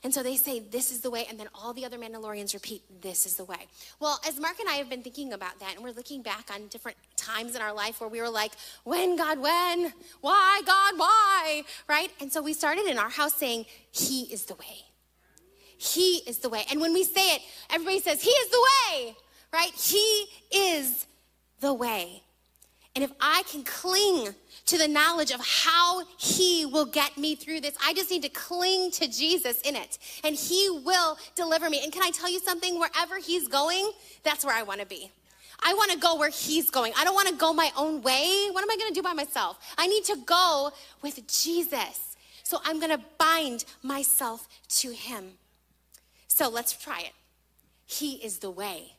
And 0.07 0.15
so 0.15 0.23
they 0.23 0.37
say, 0.37 0.61
This 0.61 0.93
is 0.93 1.01
the 1.01 1.11
way. 1.11 1.27
And 1.29 1.37
then 1.37 1.49
all 1.53 1.73
the 1.73 1.85
other 1.85 1.99
Mandalorians 1.99 2.55
repeat, 2.55 2.81
This 3.03 3.27
is 3.27 3.35
the 3.35 3.45
way. 3.45 3.67
Well, 3.99 4.21
as 4.25 4.39
Mark 4.39 4.61
and 4.61 4.69
I 4.69 4.75
have 4.75 4.89
been 4.89 5.03
thinking 5.03 5.33
about 5.33 5.59
that, 5.59 5.75
and 5.75 5.83
we're 5.83 5.91
looking 5.91 6.23
back 6.23 6.49
on 6.55 6.69
different 6.69 6.97
times 7.17 7.57
in 7.57 7.61
our 7.61 7.75
life 7.75 8.01
where 8.01 8.09
we 8.09 8.21
were 8.21 8.31
like, 8.31 8.53
When, 8.85 9.17
God, 9.17 9.41
when? 9.41 9.93
Why, 10.21 10.63
God, 10.65 10.97
why? 10.97 11.65
Right? 11.89 12.13
And 12.21 12.33
so 12.33 12.41
we 12.41 12.53
started 12.53 12.87
in 12.87 12.99
our 12.99 13.09
house 13.11 13.35
saying, 13.35 13.67
He 13.91 14.33
is 14.33 14.45
the 14.45 14.55
way. 14.55 14.85
He 15.77 16.19
is 16.19 16.39
the 16.39 16.51
way. 16.51 16.63
And 16.71 16.81
when 16.81 16.93
we 16.93 17.03
say 17.03 17.35
it, 17.35 17.43
everybody 17.69 17.99
says, 17.99 18.23
He 18.23 18.31
is 18.31 18.49
the 18.49 18.65
way, 18.71 19.17
right? 19.53 19.73
He 19.73 20.27
is 20.55 21.05
the 21.59 21.75
way. 21.75 22.23
And 22.97 23.05
if 23.05 23.13
I 23.21 23.43
can 23.53 23.63
cling 23.63 24.35
to 24.65 24.79
the 24.79 24.89
knowledge 24.89 25.31
of 25.31 25.41
how 25.47 26.03
He 26.19 26.65
will 26.65 26.87
get 26.87 27.19
me 27.19 27.35
through 27.35 27.61
this, 27.61 27.77
I 27.85 27.93
just 27.93 28.11
need 28.11 28.23
to 28.23 28.31
cling 28.31 28.91
to 28.93 29.07
Jesus 29.07 29.61
in 29.61 29.77
it. 29.77 29.99
And 30.25 30.35
He 30.35 30.71
will 30.83 31.19
deliver 31.35 31.69
me. 31.69 31.83
And 31.85 31.93
can 31.93 32.03
I 32.03 32.11
tell 32.11 32.31
you 32.31 32.41
something? 32.41 32.81
Wherever 32.81 33.19
He's 33.19 33.49
going, 33.49 33.93
that's 34.25 34.47
where 34.47 34.55
I 34.55 34.63
want 34.63 34.81
to 34.81 34.87
be. 34.87 35.13
I 35.63 35.75
want 35.75 35.93
to 35.93 35.99
go 35.99 36.17
where 36.17 36.31
He's 36.31 36.71
going. 36.71 36.95
I 36.97 37.05
don't 37.05 37.15
want 37.15 37.29
to 37.29 37.35
go 37.35 37.53
my 37.53 37.71
own 37.77 38.01
way. 38.01 38.49
What 38.51 38.65
am 38.65 38.71
I 38.71 38.77
going 38.79 38.89
to 38.89 38.95
do 38.95 39.03
by 39.03 39.13
myself? 39.13 39.59
I 39.77 39.87
need 39.89 40.05
to 40.05 40.17
go 40.25 40.71
with 41.03 41.21
Jesus. 41.29 42.17
So 42.45 42.61
I'm 42.65 42.81
going 42.81 42.97
to 42.97 43.05
bind 43.19 43.67
myself 43.83 44.49
to 44.69 44.91
Him. 44.91 45.33
So 46.29 46.49
let's 46.49 46.73
try 46.73 47.01
it. 47.01 47.13
He 47.85 48.15
is 48.15 48.39
the 48.39 48.51
way. 48.51 48.93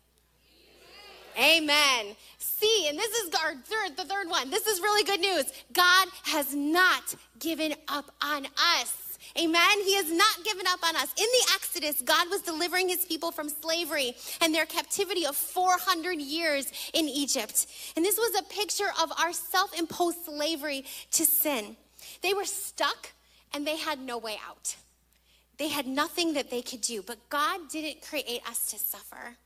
Amen. 1.39 2.15
See, 2.59 2.87
and 2.89 2.97
this 2.97 3.11
is 3.11 3.35
our 3.35 3.53
third, 3.53 3.95
the 3.97 4.05
third 4.05 4.29
one. 4.29 4.49
This 4.49 4.65
is 4.65 4.81
really 4.81 5.03
good 5.03 5.19
news. 5.19 5.45
God 5.73 6.07
has 6.23 6.55
not 6.55 7.13
given 7.37 7.75
up 7.87 8.11
on 8.19 8.47
us. 8.47 9.19
Amen. 9.37 9.83
He 9.83 9.93
has 9.93 10.11
not 10.11 10.43
given 10.43 10.65
up 10.65 10.79
on 10.83 10.95
us. 10.95 11.13
In 11.17 11.25
the 11.25 11.51
Exodus, 11.53 12.01
God 12.01 12.27
was 12.31 12.41
delivering 12.41 12.89
his 12.89 13.05
people 13.05 13.31
from 13.31 13.49
slavery 13.49 14.15
and 14.41 14.55
their 14.55 14.65
captivity 14.65 15.27
of 15.27 15.35
400 15.35 16.19
years 16.19 16.71
in 16.95 17.07
Egypt. 17.07 17.67
And 17.95 18.03
this 18.03 18.17
was 18.17 18.39
a 18.39 18.43
picture 18.51 18.89
of 19.03 19.11
our 19.19 19.33
self 19.33 19.77
imposed 19.77 20.25
slavery 20.25 20.83
to 21.11 21.25
sin. 21.25 21.77
They 22.23 22.33
were 22.33 22.45
stuck 22.45 23.11
and 23.53 23.67
they 23.67 23.77
had 23.77 23.99
no 23.99 24.17
way 24.17 24.37
out. 24.47 24.75
They 25.59 25.67
had 25.67 25.85
nothing 25.85 26.33
that 26.33 26.49
they 26.49 26.63
could 26.63 26.81
do, 26.81 27.03
but 27.03 27.29
God 27.29 27.69
didn't 27.69 28.01
create 28.01 28.41
us 28.49 28.71
to 28.71 28.79
suffer 28.79 29.37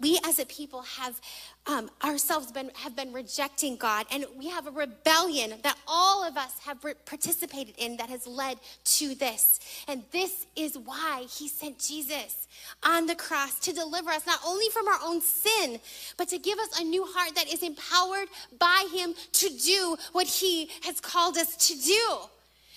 we 0.00 0.18
as 0.24 0.38
a 0.38 0.44
people 0.46 0.82
have 0.82 1.20
um, 1.66 1.90
ourselves 2.04 2.52
been 2.52 2.70
have 2.74 2.94
been 2.94 3.12
rejecting 3.12 3.76
God, 3.76 4.06
and 4.10 4.24
we 4.36 4.48
have 4.48 4.66
a 4.66 4.70
rebellion 4.70 5.54
that 5.62 5.76
all 5.86 6.22
of 6.26 6.36
us 6.36 6.58
have 6.64 6.84
participated 7.06 7.74
in 7.78 7.96
that 7.96 8.10
has 8.10 8.26
led 8.26 8.58
to 8.84 9.14
this. 9.14 9.60
And 9.88 10.02
this 10.10 10.46
is 10.54 10.76
why 10.76 11.24
He 11.28 11.48
sent 11.48 11.78
Jesus 11.78 12.46
on 12.82 13.06
the 13.06 13.14
cross 13.14 13.58
to 13.60 13.72
deliver 13.72 14.10
us 14.10 14.26
not 14.26 14.40
only 14.46 14.68
from 14.68 14.86
our 14.86 14.98
own 15.02 15.20
sin, 15.20 15.80
but 16.16 16.28
to 16.28 16.38
give 16.38 16.58
us 16.58 16.78
a 16.78 16.84
new 16.84 17.04
heart 17.06 17.34
that 17.34 17.52
is 17.52 17.62
empowered 17.62 18.28
by 18.58 18.86
Him 18.92 19.14
to 19.32 19.48
do 19.48 19.96
what 20.12 20.26
He 20.26 20.70
has 20.82 21.00
called 21.00 21.38
us 21.38 21.56
to 21.68 21.74
do. 21.74 22.16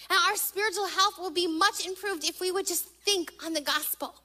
And 0.10 0.20
our 0.28 0.36
spiritual 0.36 0.88
health 0.88 1.18
will 1.18 1.32
be 1.32 1.48
much 1.48 1.86
improved 1.86 2.24
if 2.24 2.40
we 2.40 2.52
would 2.52 2.68
just 2.68 2.86
think 2.86 3.32
on 3.46 3.54
the 3.54 3.62
gospel 3.62 4.16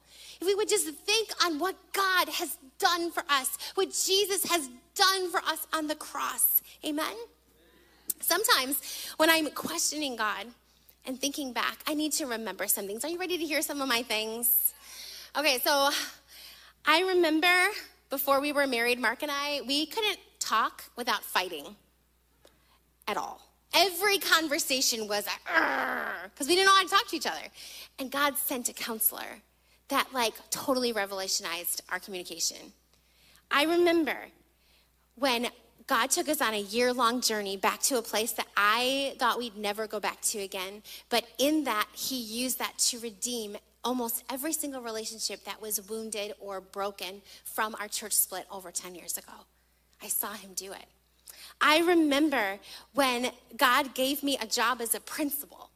if 0.41 0.47
we 0.47 0.55
would 0.55 0.69
just 0.69 0.87
think 0.87 1.29
on 1.43 1.59
what 1.59 1.75
God 1.93 2.29
has 2.29 2.57
done 2.77 3.11
for 3.11 3.23
us, 3.29 3.57
what 3.75 3.89
Jesus 3.89 4.45
has 4.49 4.69
done 4.95 5.31
for 5.31 5.39
us 5.39 5.67
on 5.73 5.87
the 5.87 5.95
cross. 5.95 6.61
Amen? 6.85 7.15
Sometimes 8.21 9.13
when 9.17 9.29
I'm 9.29 9.49
questioning 9.51 10.15
God 10.15 10.47
and 11.05 11.19
thinking 11.19 11.53
back, 11.53 11.79
I 11.87 11.93
need 11.93 12.13
to 12.13 12.25
remember 12.25 12.67
some 12.67 12.87
things. 12.87 13.03
Are 13.03 13.09
you 13.09 13.19
ready 13.19 13.37
to 13.37 13.45
hear 13.45 13.61
some 13.61 13.81
of 13.81 13.87
my 13.87 14.03
things? 14.03 14.73
Okay, 15.37 15.59
so 15.59 15.89
I 16.85 17.01
remember 17.01 17.67
before 18.09 18.41
we 18.41 18.51
were 18.51 18.67
married, 18.67 18.99
Mark 18.99 19.23
and 19.23 19.31
I, 19.31 19.61
we 19.67 19.85
couldn't 19.85 20.19
talk 20.39 20.85
without 20.95 21.23
fighting 21.23 21.75
at 23.07 23.17
all. 23.17 23.41
Every 23.73 24.17
conversation 24.17 25.07
was 25.07 25.25
because 26.23 26.47
we 26.47 26.55
didn't 26.55 26.65
know 26.65 26.75
how 26.75 26.83
to 26.83 26.89
talk 26.89 27.07
to 27.09 27.15
each 27.15 27.27
other. 27.27 27.45
And 27.99 28.09
God 28.09 28.37
sent 28.37 28.67
a 28.69 28.73
counselor 28.73 29.41
that 29.89 30.07
like 30.13 30.33
totally 30.49 30.91
revolutionized 30.91 31.81
our 31.89 31.99
communication. 31.99 32.73
I 33.51 33.63
remember 33.63 34.17
when 35.15 35.49
God 35.87 36.11
took 36.11 36.29
us 36.29 36.39
on 36.39 36.53
a 36.53 36.61
year 36.61 36.93
long 36.93 37.19
journey 37.19 37.57
back 37.57 37.81
to 37.81 37.97
a 37.97 38.01
place 38.01 38.31
that 38.33 38.45
I 38.55 39.15
thought 39.17 39.39
we'd 39.39 39.57
never 39.57 39.87
go 39.87 39.99
back 39.99 40.21
to 40.21 40.37
again. 40.39 40.83
But 41.09 41.25
in 41.39 41.63
that, 41.63 41.87
He 41.93 42.15
used 42.15 42.59
that 42.59 42.77
to 42.77 42.99
redeem 42.99 43.57
almost 43.83 44.23
every 44.29 44.53
single 44.53 44.81
relationship 44.81 45.43
that 45.45 45.59
was 45.59 45.89
wounded 45.89 46.33
or 46.39 46.61
broken 46.61 47.23
from 47.43 47.75
our 47.79 47.87
church 47.87 48.13
split 48.13 48.45
over 48.51 48.69
10 48.69 48.93
years 48.93 49.17
ago. 49.17 49.33
I 50.01 50.09
saw 50.09 50.33
Him 50.33 50.51
do 50.55 50.71
it. 50.71 50.85
I 51.59 51.79
remember 51.79 52.59
when 52.93 53.31
God 53.57 53.95
gave 53.95 54.21
me 54.21 54.37
a 54.39 54.45
job 54.45 54.81
as 54.81 54.93
a 54.93 54.99
principal. 54.99 55.68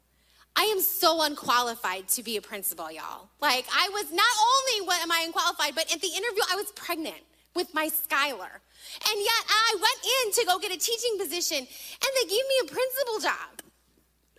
I 0.55 0.63
am 0.63 0.79
so 0.81 1.23
unqualified 1.23 2.07
to 2.09 2.23
be 2.23 2.37
a 2.37 2.41
principal, 2.41 2.91
y'all. 2.91 3.29
Like, 3.41 3.65
I 3.73 3.89
was 3.89 4.11
not 4.11 4.21
only 4.21 4.87
what 4.87 5.01
am 5.01 5.11
I 5.11 5.23
unqualified, 5.25 5.73
but 5.75 5.91
at 5.93 6.01
the 6.01 6.07
interview, 6.07 6.43
I 6.51 6.55
was 6.55 6.71
pregnant 6.75 7.21
with 7.55 7.73
my 7.73 7.87
Skylar. 7.87 8.61
And 9.09 9.17
yet 9.19 9.43
I 9.49 9.75
went 9.75 10.05
in 10.05 10.33
to 10.33 10.45
go 10.45 10.59
get 10.59 10.71
a 10.71 10.77
teaching 10.77 11.17
position 11.17 11.57
and 11.57 12.11
they 12.15 12.27
gave 12.29 12.43
me 12.47 12.55
a 12.61 12.65
principal 12.65 13.19
job. 13.21 13.61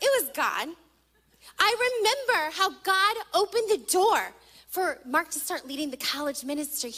It 0.00 0.22
was 0.22 0.30
God. 0.34 0.68
I 1.58 1.92
remember 2.28 2.56
how 2.56 2.70
God 2.82 3.16
opened 3.32 3.70
the 3.70 3.90
door 3.90 4.32
for 4.68 4.98
Mark 5.04 5.30
to 5.30 5.38
start 5.38 5.66
leading 5.66 5.90
the 5.90 5.96
college 5.96 6.44
ministry 6.44 6.94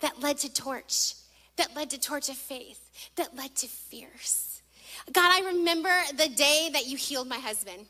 that 0.00 0.20
led 0.20 0.38
to 0.38 0.52
Torch, 0.52 1.14
that 1.56 1.74
led 1.76 1.90
to 1.90 2.00
Torch 2.00 2.28
of 2.28 2.36
Faith, 2.36 2.90
that 3.16 3.36
led 3.36 3.54
to 3.56 3.66
Fierce. 3.66 4.62
God, 5.12 5.30
I 5.30 5.46
remember 5.46 5.90
the 6.16 6.28
day 6.28 6.70
that 6.72 6.86
you 6.86 6.96
healed 6.96 7.28
my 7.28 7.38
husband. 7.38 7.86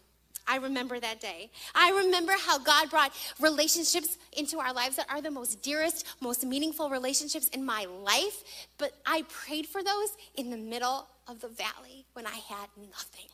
I 0.50 0.56
remember 0.56 0.98
that 0.98 1.20
day. 1.20 1.48
I 1.76 1.92
remember 1.92 2.32
how 2.36 2.58
God 2.58 2.90
brought 2.90 3.12
relationships 3.38 4.18
into 4.32 4.58
our 4.58 4.72
lives 4.72 4.96
that 4.96 5.06
are 5.08 5.22
the 5.22 5.30
most 5.30 5.62
dearest, 5.62 6.04
most 6.20 6.44
meaningful 6.44 6.90
relationships 6.90 7.46
in 7.48 7.64
my 7.64 7.84
life. 7.84 8.42
But 8.76 8.94
I 9.06 9.22
prayed 9.28 9.66
for 9.66 9.80
those 9.84 10.16
in 10.34 10.50
the 10.50 10.56
middle 10.56 11.06
of 11.28 11.40
the 11.40 11.46
valley 11.46 12.04
when 12.14 12.26
I 12.26 12.40
had 12.48 12.68
nothing 12.76 13.26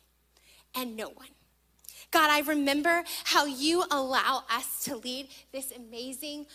and 0.75 0.95
no 0.95 1.09
one. 1.09 1.29
God, 2.11 2.29
I 2.29 2.41
remember 2.41 3.03
how 3.23 3.45
you 3.45 3.83
allow 3.89 4.43
us 4.51 4.83
to 4.83 4.95
lead 4.97 5.29
this 5.51 5.73
amazing 5.75 6.45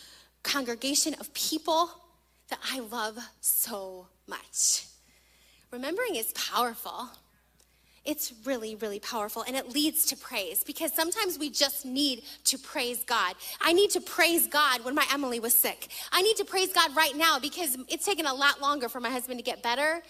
congregation 0.44 1.14
of 1.14 1.34
people 1.34 1.90
that 2.50 2.60
I 2.70 2.78
love 2.78 3.18
so 3.40 4.06
much. 4.28 4.86
Remembering 5.72 6.14
is 6.14 6.32
powerful. 6.34 7.08
It's 8.04 8.32
really, 8.44 8.74
really 8.74 8.98
powerful 8.98 9.44
and 9.46 9.56
it 9.56 9.72
leads 9.72 10.06
to 10.06 10.16
praise 10.16 10.64
because 10.64 10.92
sometimes 10.92 11.38
we 11.38 11.50
just 11.50 11.84
need 11.86 12.22
to 12.44 12.58
praise 12.58 13.04
God. 13.04 13.34
I 13.60 13.72
need 13.72 13.90
to 13.90 14.00
praise 14.00 14.48
God 14.48 14.84
when 14.84 14.94
my 14.94 15.06
Emily 15.12 15.38
was 15.38 15.54
sick. 15.54 15.88
I 16.10 16.20
need 16.22 16.36
to 16.38 16.44
praise 16.44 16.72
God 16.72 16.94
right 16.96 17.16
now 17.16 17.38
because 17.38 17.76
it's 17.88 18.04
taken 18.04 18.26
a 18.26 18.34
lot 18.34 18.60
longer 18.60 18.88
for 18.88 18.98
my 18.98 19.10
husband 19.10 19.38
to 19.38 19.44
get 19.44 19.62
better. 19.62 20.02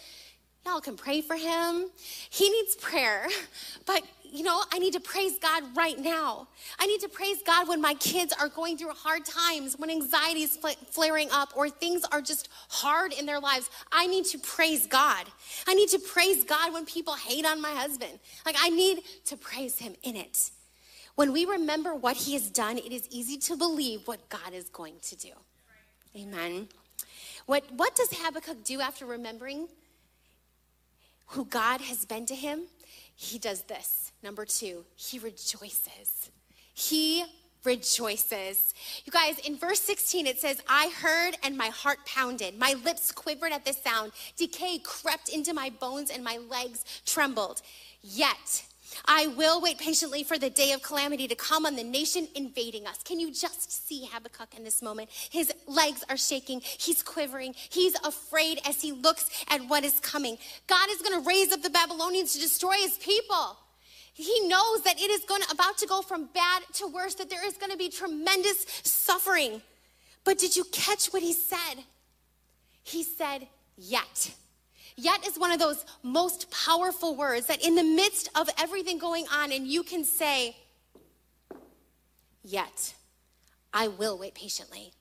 Y'all 0.65 0.81
can 0.81 0.97
pray 0.97 1.21
for 1.21 1.37
him. 1.37 1.91
He 2.31 2.49
needs 2.49 2.77
prayer, 2.77 3.27
but 3.87 4.03
you 4.33 4.43
know, 4.43 4.63
I 4.73 4.79
need 4.79 4.95
to 4.95 5.01
praise 5.01 5.39
God 5.39 5.63
right 5.77 5.99
now. 5.99 6.49
I 6.79 6.87
need 6.87 7.01
to 7.01 7.09
praise 7.09 7.39
God 7.47 7.69
when 7.69 7.81
my 7.81 7.95
kids 7.95 8.33
are 8.41 8.49
going 8.49 8.79
through 8.79 8.91
hard 8.91 9.25
times, 9.25 9.79
when 9.79 9.91
anxiety 9.91 10.43
is 10.43 10.59
flaring 10.91 11.29
up, 11.31 11.53
or 11.55 11.69
things 11.69 12.05
are 12.11 12.23
just 12.23 12.49
hard 12.69 13.13
in 13.13 13.27
their 13.27 13.39
lives. 13.39 13.71
I 13.93 14.07
need 14.07 14.25
to 14.27 14.39
praise 14.39 14.87
God. 14.87 15.27
I 15.67 15.75
need 15.75 15.91
to 15.91 15.99
praise 15.99 16.45
God 16.45 16.73
when 16.73 16.87
people 16.87 17.15
hate 17.15 17.45
on 17.45 17.61
my 17.61 17.71
husband. 17.71 18.19
Like, 18.47 18.57
I 18.59 18.71
need 18.71 19.01
to 19.27 19.37
praise 19.37 19.79
Him 19.79 19.95
in 20.03 20.17
it. 20.17 20.51
When 21.15 21.33
we 21.33 21.45
remember 21.45 21.95
what 21.95 22.17
He 22.17 22.33
has 22.33 22.49
done, 22.51 22.79
it 22.79 22.93
is 22.93 23.07
easy 23.11 23.37
to 23.39 23.57
believe 23.57 24.09
what 24.09 24.29
God 24.31 24.55
is 24.55 24.71
going 24.71 24.95
to 25.03 25.17
do. 25.17 25.31
Amen. 26.17 26.69
What, 27.47 27.65
what 27.73 27.95
does 27.97 28.09
Habakkuk 28.13 28.65
do 28.65 28.81
after 28.81 29.05
remembering 29.05 29.69
who 31.29 31.45
God 31.45 31.81
has 31.81 32.05
been 32.05 32.27
to 32.27 32.35
him? 32.35 32.63
He 33.15 33.39
does 33.39 33.63
this. 33.63 34.13
Number 34.23 34.45
two, 34.45 34.85
he 34.97 35.19
rejoices. 35.19 36.31
He 36.75 37.25
rejoices. 37.65 38.75
You 39.05 39.13
guys, 39.13 39.39
in 39.41 39.57
verse 39.57 39.81
16, 39.81 40.27
it 40.27 40.41
says, 40.41 40.61
I 40.69 40.91
heard 41.01 41.37
and 41.43 41.57
my 41.57 41.69
heart 41.69 41.99
pounded. 42.07 42.59
My 42.59 42.75
lips 42.85 43.13
quivered 43.13 43.53
at 43.53 43.65
the 43.65 43.73
sound. 43.73 44.13
Decay 44.37 44.79
crept 44.79 45.29
into 45.29 45.55
my 45.55 45.71
bones 45.71 46.11
and 46.11 46.25
my 46.25 46.39
legs 46.51 46.85
trembled. 47.07 47.63
Yet, 48.01 48.65
I 49.07 49.29
will 49.29 49.61
wait 49.61 49.79
patiently 49.79 50.23
for 50.23 50.39
the 50.39 50.51
day 50.51 50.73
of 50.73 50.83
calamity 50.83 51.29
to 51.29 51.35
come 51.35 51.67
on 51.67 51.77
the 51.77 51.85
nation 51.85 52.29
invading 52.35 52.87
us. 52.87 52.99
Can 53.03 53.21
you 53.21 53.33
just 53.33 53.87
see 53.87 54.09
Habakkuk 54.13 54.55
in 54.57 54.65
this 54.65 54.83
moment? 54.83 55.11
His 55.11 55.53
legs 55.67 56.05
are 56.09 56.17
shaking, 56.17 56.61
he's 56.63 57.03
quivering, 57.03 57.55
he's 57.71 57.95
afraid 58.05 58.61
as 58.67 58.81
he 58.83 58.93
looks 58.93 59.45
at 59.49 59.61
what 59.69 59.85
is 59.85 60.01
coming. 60.01 60.39
God 60.67 60.89
is 60.91 61.03
going 61.03 61.21
to 61.23 61.29
raise 61.29 61.53
up 61.53 61.63
the 61.63 61.71
Babylonians 61.71 62.35
to 62.35 62.41
destroy 62.41 62.75
his 62.75 62.99
people. 62.99 63.57
He 64.15 64.47
knows 64.47 64.83
that 64.83 65.01
it 65.01 65.11
is 65.11 65.25
going 65.25 65.43
to, 65.43 65.51
about 65.51 65.79
to 65.79 65.87
go 65.87 66.03
from 66.03 66.29
bad 66.35 66.63
to 66.75 66.87
worse, 66.87 67.15
that 67.15 67.31
there 67.31 67.47
is 67.47 67.55
going 67.55 67.73
to 67.73 67.79
be 67.79 67.89
tremendous 67.89 68.67
suffering. 68.83 69.63
But 70.25 70.39
did 70.39 70.55
you 70.55 70.65
catch 70.71 71.07
what 71.07 71.23
he 71.23 71.33
said? 71.33 71.85
He 72.83 73.03
said, 73.03 73.49
Yet. 73.77 74.35
Yet 74.97 75.27
is 75.27 75.39
one 75.39 75.53
of 75.53 75.59
those 75.59 75.85
most 76.03 76.51
powerful 76.51 77.15
words 77.15 77.47
that 77.47 77.65
in 77.65 77.75
the 77.75 77.85
midst 77.85 78.29
of 78.35 78.49
everything 78.59 78.99
going 78.99 79.27
on, 79.33 79.53
and 79.53 79.67
you 79.67 79.83
can 79.83 80.05
say, 80.05 80.57
Yet, 82.45 82.95
I 83.73 83.89
will 83.89 84.19
wait 84.19 84.35
patiently. 84.35 84.93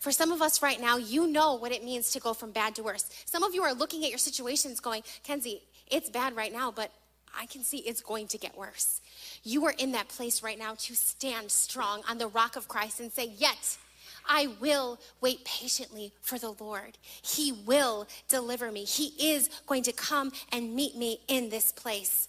For 0.00 0.10
some 0.10 0.32
of 0.32 0.42
us 0.42 0.62
right 0.62 0.80
now, 0.80 0.96
you 0.96 1.28
know 1.28 1.54
what 1.54 1.70
it 1.70 1.84
means 1.84 2.10
to 2.10 2.20
go 2.20 2.34
from 2.34 2.50
bad 2.50 2.74
to 2.74 2.82
worse. 2.82 3.08
Some 3.24 3.44
of 3.44 3.54
you 3.54 3.62
are 3.62 3.72
looking 3.72 4.02
at 4.02 4.10
your 4.10 4.18
situations 4.18 4.80
going, 4.80 5.04
Kenzie, 5.22 5.62
it's 5.88 6.10
bad 6.10 6.34
right 6.34 6.52
now, 6.52 6.72
but 6.72 6.90
I 7.38 7.46
can 7.46 7.62
see 7.62 7.78
it's 7.78 8.00
going 8.00 8.26
to 8.28 8.38
get 8.38 8.56
worse. 8.56 9.00
You 9.44 9.64
are 9.66 9.74
in 9.78 9.92
that 9.92 10.08
place 10.08 10.42
right 10.42 10.58
now 10.58 10.74
to 10.74 10.94
stand 10.96 11.50
strong 11.50 12.02
on 12.08 12.18
the 12.18 12.26
rock 12.26 12.56
of 12.56 12.66
Christ 12.66 12.98
and 12.98 13.12
say, 13.12 13.26
Yet, 13.26 13.78
I 14.26 14.48
will 14.60 15.00
wait 15.20 15.44
patiently 15.44 16.12
for 16.20 16.38
the 16.38 16.54
Lord. 16.58 16.98
He 17.22 17.52
will 17.52 18.06
deliver 18.28 18.70
me. 18.70 18.84
He 18.84 19.32
is 19.32 19.50
going 19.66 19.82
to 19.84 19.92
come 19.92 20.32
and 20.50 20.74
meet 20.74 20.96
me 20.96 21.20
in 21.28 21.48
this 21.48 21.72
place. 21.72 22.28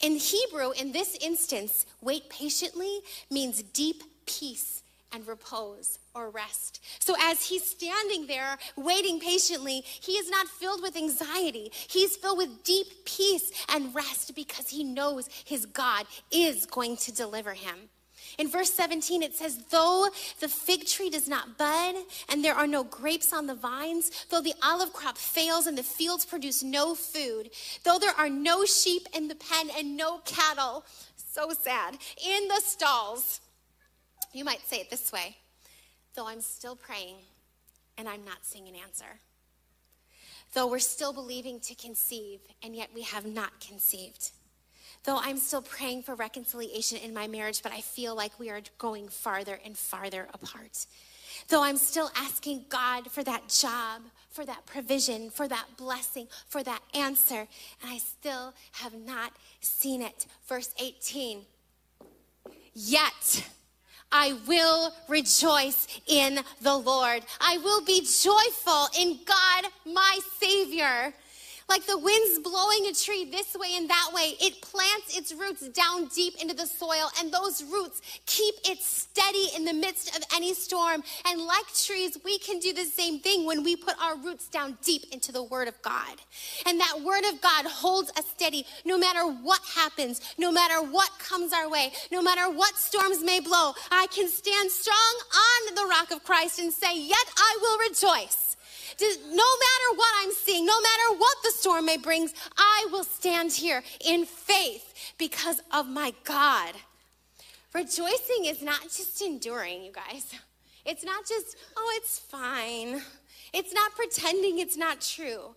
In 0.00 0.16
Hebrew, 0.16 0.72
in 0.72 0.92
this 0.92 1.16
instance, 1.20 1.86
wait 2.00 2.28
patiently 2.28 3.00
means 3.30 3.62
deep 3.62 4.02
peace 4.26 4.82
and 5.12 5.26
repose 5.26 5.98
or 6.14 6.30
rest. 6.30 6.82
So, 6.98 7.14
as 7.20 7.46
he's 7.46 7.64
standing 7.64 8.26
there 8.26 8.58
waiting 8.76 9.20
patiently, 9.20 9.82
he 9.84 10.12
is 10.12 10.28
not 10.28 10.48
filled 10.48 10.82
with 10.82 10.96
anxiety. 10.96 11.70
He's 11.88 12.16
filled 12.16 12.38
with 12.38 12.64
deep 12.64 12.88
peace 13.04 13.50
and 13.68 13.94
rest 13.94 14.34
because 14.34 14.68
he 14.68 14.84
knows 14.84 15.28
his 15.44 15.64
God 15.66 16.06
is 16.30 16.66
going 16.66 16.96
to 16.98 17.12
deliver 17.12 17.54
him. 17.54 17.88
In 18.38 18.48
verse 18.48 18.72
17, 18.72 19.22
it 19.22 19.34
says, 19.34 19.64
Though 19.70 20.08
the 20.40 20.48
fig 20.48 20.86
tree 20.86 21.10
does 21.10 21.28
not 21.28 21.56
bud, 21.56 21.94
and 22.28 22.44
there 22.44 22.54
are 22.54 22.66
no 22.66 22.84
grapes 22.84 23.32
on 23.32 23.46
the 23.46 23.54
vines, 23.54 24.10
though 24.30 24.42
the 24.42 24.54
olive 24.62 24.92
crop 24.92 25.16
fails 25.16 25.66
and 25.66 25.76
the 25.76 25.82
fields 25.82 26.24
produce 26.24 26.62
no 26.62 26.94
food, 26.94 27.50
though 27.84 27.98
there 27.98 28.18
are 28.18 28.28
no 28.28 28.64
sheep 28.64 29.06
in 29.14 29.28
the 29.28 29.34
pen 29.34 29.70
and 29.76 29.96
no 29.96 30.18
cattle, 30.18 30.84
so 31.16 31.50
sad, 31.58 31.96
in 32.24 32.48
the 32.48 32.60
stalls. 32.60 33.40
You 34.32 34.44
might 34.44 34.60
say 34.68 34.78
it 34.78 34.90
this 34.90 35.12
way 35.12 35.36
though 36.16 36.26
I'm 36.26 36.40
still 36.40 36.74
praying 36.74 37.16
and 37.98 38.08
I'm 38.08 38.24
not 38.24 38.38
seeing 38.42 38.66
an 38.66 38.74
answer. 38.74 39.20
Though 40.54 40.66
we're 40.66 40.78
still 40.78 41.12
believing 41.12 41.60
to 41.60 41.74
conceive 41.74 42.40
and 42.62 42.74
yet 42.74 42.88
we 42.94 43.02
have 43.02 43.26
not 43.26 43.60
conceived. 43.60 44.30
Though 45.06 45.18
I'm 45.18 45.38
still 45.38 45.62
praying 45.62 46.02
for 46.02 46.16
reconciliation 46.16 46.98
in 46.98 47.14
my 47.14 47.28
marriage, 47.28 47.62
but 47.62 47.72
I 47.72 47.80
feel 47.80 48.16
like 48.16 48.40
we 48.40 48.50
are 48.50 48.60
going 48.76 49.08
farther 49.08 49.60
and 49.64 49.78
farther 49.78 50.26
apart. 50.34 50.86
Though 51.48 51.62
I'm 51.62 51.76
still 51.76 52.10
asking 52.16 52.64
God 52.68 53.10
for 53.10 53.22
that 53.22 53.48
job, 53.48 54.02
for 54.30 54.44
that 54.44 54.66
provision, 54.66 55.30
for 55.30 55.46
that 55.46 55.76
blessing, 55.76 56.26
for 56.48 56.64
that 56.64 56.80
answer, 56.92 57.46
and 57.82 57.90
I 57.90 57.98
still 57.98 58.52
have 58.72 58.94
not 58.94 59.32
seen 59.60 60.02
it. 60.02 60.26
Verse 60.48 60.74
18. 60.80 61.42
Yet, 62.74 63.48
I 64.10 64.36
will 64.46 64.92
rejoice 65.08 65.86
in 66.06 66.40
the 66.60 66.76
Lord. 66.76 67.22
I 67.40 67.58
will 67.58 67.84
be 67.84 68.00
joyful 68.00 68.88
in 68.98 69.20
God, 69.24 69.70
my 69.84 70.18
Savior. 70.40 71.14
Like 71.68 71.84
the 71.84 71.98
wind's 71.98 72.38
blowing 72.38 72.86
a 72.86 72.92
tree 72.92 73.24
this 73.24 73.56
way 73.56 73.74
and 73.74 73.90
that 73.90 74.10
way, 74.14 74.34
it 74.40 74.60
plants 74.62 75.18
its 75.18 75.34
roots 75.34 75.68
down 75.70 76.06
deep 76.14 76.40
into 76.40 76.54
the 76.54 76.66
soil, 76.66 77.10
and 77.18 77.32
those 77.32 77.64
roots 77.64 78.00
keep 78.24 78.54
it 78.64 78.78
steady 78.80 79.48
in 79.56 79.64
the 79.64 79.72
midst 79.72 80.16
of 80.16 80.22
any 80.32 80.54
storm. 80.54 81.02
And 81.26 81.40
like 81.40 81.66
trees, 81.74 82.16
we 82.24 82.38
can 82.38 82.60
do 82.60 82.72
the 82.72 82.84
same 82.84 83.18
thing 83.18 83.46
when 83.46 83.64
we 83.64 83.74
put 83.74 83.96
our 84.00 84.16
roots 84.16 84.46
down 84.46 84.78
deep 84.84 85.06
into 85.10 85.32
the 85.32 85.42
Word 85.42 85.66
of 85.66 85.80
God. 85.82 86.20
And 86.66 86.78
that 86.80 87.00
Word 87.04 87.24
of 87.24 87.40
God 87.40 87.66
holds 87.66 88.10
us 88.16 88.26
steady 88.26 88.64
no 88.84 88.96
matter 88.96 89.26
what 89.26 89.60
happens, 89.74 90.20
no 90.38 90.52
matter 90.52 90.80
what 90.80 91.10
comes 91.18 91.52
our 91.52 91.68
way, 91.68 91.92
no 92.12 92.22
matter 92.22 92.48
what 92.48 92.76
storms 92.76 93.24
may 93.24 93.40
blow. 93.40 93.72
I 93.90 94.06
can 94.14 94.28
stand 94.28 94.70
strong 94.70 94.96
on 95.34 95.74
the 95.74 95.86
rock 95.86 96.12
of 96.12 96.22
Christ 96.22 96.60
and 96.60 96.72
say, 96.72 96.96
Yet 96.96 97.26
I 97.36 97.58
will 97.60 97.78
rejoice 97.88 98.45
no 99.00 99.08
matter 99.36 99.96
what 99.96 100.12
I'm 100.22 100.32
seeing, 100.32 100.64
no 100.64 100.80
matter 100.80 101.18
what 101.18 101.36
the 101.42 101.50
storm 101.50 101.86
may 101.86 101.96
bring, 101.96 102.28
I 102.56 102.86
will 102.90 103.04
stand 103.04 103.52
here 103.52 103.82
in 104.04 104.24
faith 104.24 105.14
because 105.18 105.60
of 105.72 105.88
my 105.88 106.14
God. 106.24 106.74
Rejoicing 107.74 108.46
is 108.46 108.62
not 108.62 108.82
just 108.82 109.20
enduring, 109.20 109.82
you 109.82 109.92
guys. 109.92 110.32
It's 110.86 111.04
not 111.04 111.26
just, 111.26 111.56
oh, 111.76 111.92
it's 111.96 112.18
fine. 112.18 113.02
It's 113.52 113.74
not 113.74 113.94
pretending 113.94 114.60
it's 114.60 114.76
not 114.76 115.00
true. 115.00 115.54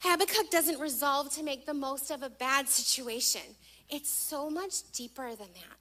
Habakkuk 0.00 0.50
doesn't 0.50 0.78
resolve 0.78 1.32
to 1.34 1.42
make 1.42 1.66
the 1.66 1.74
most 1.74 2.10
of 2.10 2.22
a 2.22 2.30
bad 2.30 2.68
situation. 2.68 3.40
It's 3.90 4.10
so 4.10 4.48
much 4.48 4.92
deeper 4.92 5.30
than 5.30 5.48
that. 5.54 5.78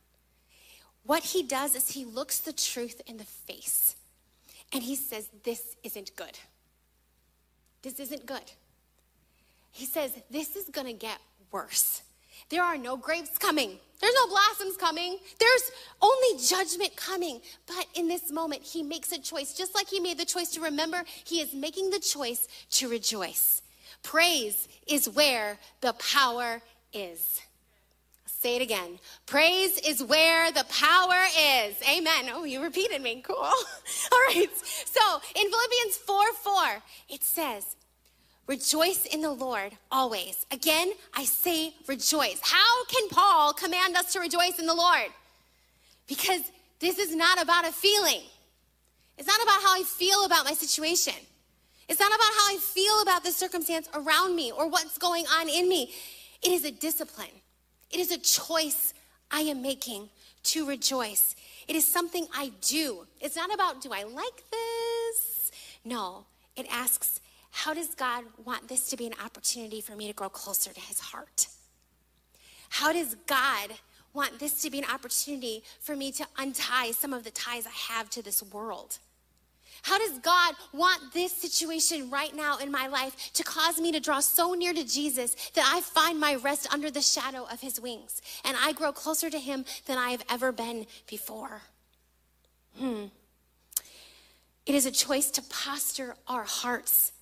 What 1.04 1.24
he 1.24 1.44
does 1.44 1.76
is 1.76 1.92
he 1.92 2.04
looks 2.04 2.40
the 2.40 2.54
truth 2.54 3.02
in 3.06 3.18
the 3.18 3.24
face 3.24 3.97
and 4.74 4.84
he 4.84 4.96
says, 4.96 5.30
This 5.44 5.76
isn't 5.84 6.16
good. 6.16 6.38
This 7.82 8.00
isn't 8.00 8.26
good. 8.26 8.52
He 9.72 9.86
says, 9.86 10.12
This 10.30 10.56
is 10.56 10.70
going 10.70 10.88
to 10.88 10.94
get 10.94 11.20
worse. 11.52 12.02
There 12.50 12.64
are 12.64 12.78
no 12.78 12.98
grapes 12.98 13.38
coming. 13.38 13.78
There's 14.00 14.14
no 14.14 14.28
blossoms 14.28 14.78
coming. 14.78 15.18
There's 15.40 15.72
only 16.02 16.44
judgment 16.44 16.96
coming. 16.96 17.42
But 17.66 17.88
in 17.96 18.08
this 18.08 18.32
moment, 18.32 18.62
he 18.62 18.84
makes 18.84 19.12
a 19.12 19.20
choice. 19.20 19.54
Just 19.54 19.74
like 19.74 19.88
he 19.88 20.00
made 20.00 20.18
the 20.18 20.26
choice 20.26 20.50
to 20.52 20.62
remember, 20.62 21.04
he 21.26 21.42
is 21.42 21.54
making 21.54 21.90
the 21.90 22.00
choice 22.00 22.48
to 22.72 22.90
rejoice. 22.90 23.62
Praise 24.04 24.68
is 24.88 25.10
where 25.10 25.58
the 25.82 25.94
power 25.94 26.62
is. 26.94 27.42
Say 28.40 28.56
it 28.56 28.62
again. 28.62 29.00
Praise 29.26 29.80
is 29.80 30.04
where 30.04 30.52
the 30.52 30.64
power 30.70 31.24
is. 31.66 31.76
Amen. 31.90 32.30
Oh, 32.32 32.44
you 32.44 32.62
repeated 32.62 33.02
me. 33.02 33.22
Cool. 33.22 33.36
All 33.38 34.24
right. 34.28 34.50
So 34.86 35.02
in 35.36 35.50
Philippians 35.50 35.98
4 35.98 36.34
4, 36.44 36.54
it 37.10 37.24
says, 37.24 37.76
Rejoice 38.46 39.06
in 39.06 39.22
the 39.22 39.32
Lord 39.32 39.74
always. 39.92 40.46
Again, 40.52 40.92
I 41.16 41.26
say 41.26 41.74
rejoice. 41.88 42.40
How 42.42 42.86
can 42.86 43.10
Paul 43.10 43.54
command 43.54 43.98
us 43.98 44.14
to 44.14 44.20
rejoice 44.20 44.60
in 44.60 44.68
the 44.68 44.76
Lord? 44.76 45.10
Because 46.08 46.42
this 46.80 47.00
is 47.00 47.16
not 47.16 47.42
about 47.42 47.68
a 47.68 47.72
feeling. 47.72 48.22
It's 49.18 49.28
not 49.28 49.42
about 49.42 49.62
how 49.62 49.74
I 49.80 49.84
feel 49.84 50.26
about 50.26 50.46
my 50.46 50.54
situation. 50.54 51.16
It's 51.90 52.00
not 52.00 52.10
about 52.10 52.22
how 52.22 52.54
I 52.54 52.58
feel 52.62 53.02
about 53.02 53.24
the 53.24 53.32
circumstance 53.32 53.90
around 53.96 54.36
me 54.36 54.52
or 54.52 54.70
what's 54.70 54.98
going 54.98 55.26
on 55.40 55.50
in 55.50 55.68
me. 55.68 55.92
It 56.44 56.52
is 56.52 56.64
a 56.64 56.72
discipline. 56.72 57.42
It 57.92 58.00
is 58.00 58.12
a 58.12 58.18
choice 58.18 58.94
I 59.32 59.42
am 59.42 59.62
making 59.62 60.10
to 60.44 60.66
rejoice. 60.66 61.36
It 61.68 61.76
is 61.76 61.86
something 61.86 62.28
I 62.34 62.52
do. 62.62 63.08
It's 63.20 63.36
not 63.36 63.54
about, 63.54 63.82
do 63.82 63.92
I 63.92 64.04
like 64.04 64.44
this? 64.52 65.52
No, 65.84 66.26
it 66.56 66.66
asks, 66.72 67.20
how 67.52 67.74
does 67.74 67.96
God 67.96 68.24
want 68.46 68.68
this 68.68 68.90
to 68.90 68.98
be 68.98 69.08
an 69.08 69.14
opportunity 69.24 69.82
for 69.82 69.96
me 69.96 70.08
to 70.08 70.14
grow 70.14 70.30
closer 70.30 70.72
to 70.72 70.80
his 70.80 71.00
heart? 71.00 71.48
How 72.70 72.94
does 72.94 73.16
God 73.26 73.74
want 74.14 74.40
this 74.40 74.62
to 74.62 74.70
be 74.70 74.80
an 74.80 74.86
opportunity 74.86 75.64
for 75.80 75.96
me 75.96 76.12
to 76.14 76.26
untie 76.38 76.92
some 76.92 77.14
of 77.14 77.24
the 77.24 77.32
ties 77.32 77.66
I 77.66 77.94
have 77.94 78.10
to 78.12 78.22
this 78.22 78.44
world? 78.44 79.00
How 79.88 79.98
does 80.00 80.20
God 80.20 80.54
want 80.74 81.14
this 81.14 81.32
situation 81.32 82.10
right 82.10 82.36
now 82.36 82.58
in 82.58 82.70
my 82.70 82.88
life 82.88 83.32
to 83.32 83.42
cause 83.42 83.80
me 83.80 83.94
to 83.94 84.02
draw 84.02 84.20
so 84.20 84.54
near 84.54 84.74
to 84.74 84.84
Jesus 84.84 85.34
that 85.54 85.64
I 85.66 85.80
find 85.80 86.20
my 86.20 86.36
rest 86.36 86.68
under 86.74 86.92
the 86.92 87.02
shadow 87.02 87.48
of 87.50 87.62
his 87.62 87.80
wings 87.80 88.22
and 88.44 88.58
I 88.60 88.74
grow 88.74 88.92
closer 88.92 89.30
to 89.30 89.40
him 89.40 89.64
than 89.86 89.98
I 89.98 90.10
have 90.10 90.26
ever 90.30 90.52
been 90.52 90.88
before? 91.10 91.62
Hmm. 92.78 93.06
It 94.66 94.76
is 94.76 94.86
a 94.86 94.92
choice 94.92 95.32
to 95.32 95.42
posture 95.44 96.18
our 96.28 96.44
hearts 96.44 97.14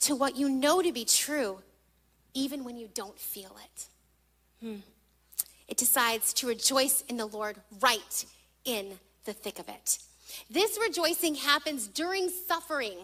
to 0.00 0.14
what 0.14 0.36
you 0.36 0.50
know 0.50 0.82
to 0.82 0.92
be 0.92 1.06
true, 1.06 1.60
even 2.34 2.64
when 2.64 2.76
you 2.76 2.90
don't 2.92 3.18
feel 3.18 3.56
it. 3.64 3.86
Hmm. 4.60 4.80
It 5.68 5.78
decides 5.78 6.34
to 6.34 6.48
rejoice 6.48 7.02
in 7.08 7.16
the 7.16 7.24
Lord 7.24 7.56
right 7.80 8.26
in 8.66 8.98
the 9.24 9.32
thick 9.32 9.58
of 9.58 9.70
it. 9.70 10.00
This 10.50 10.78
rejoicing 10.80 11.34
happens 11.34 11.86
during 11.86 12.28
suffering, 12.28 12.98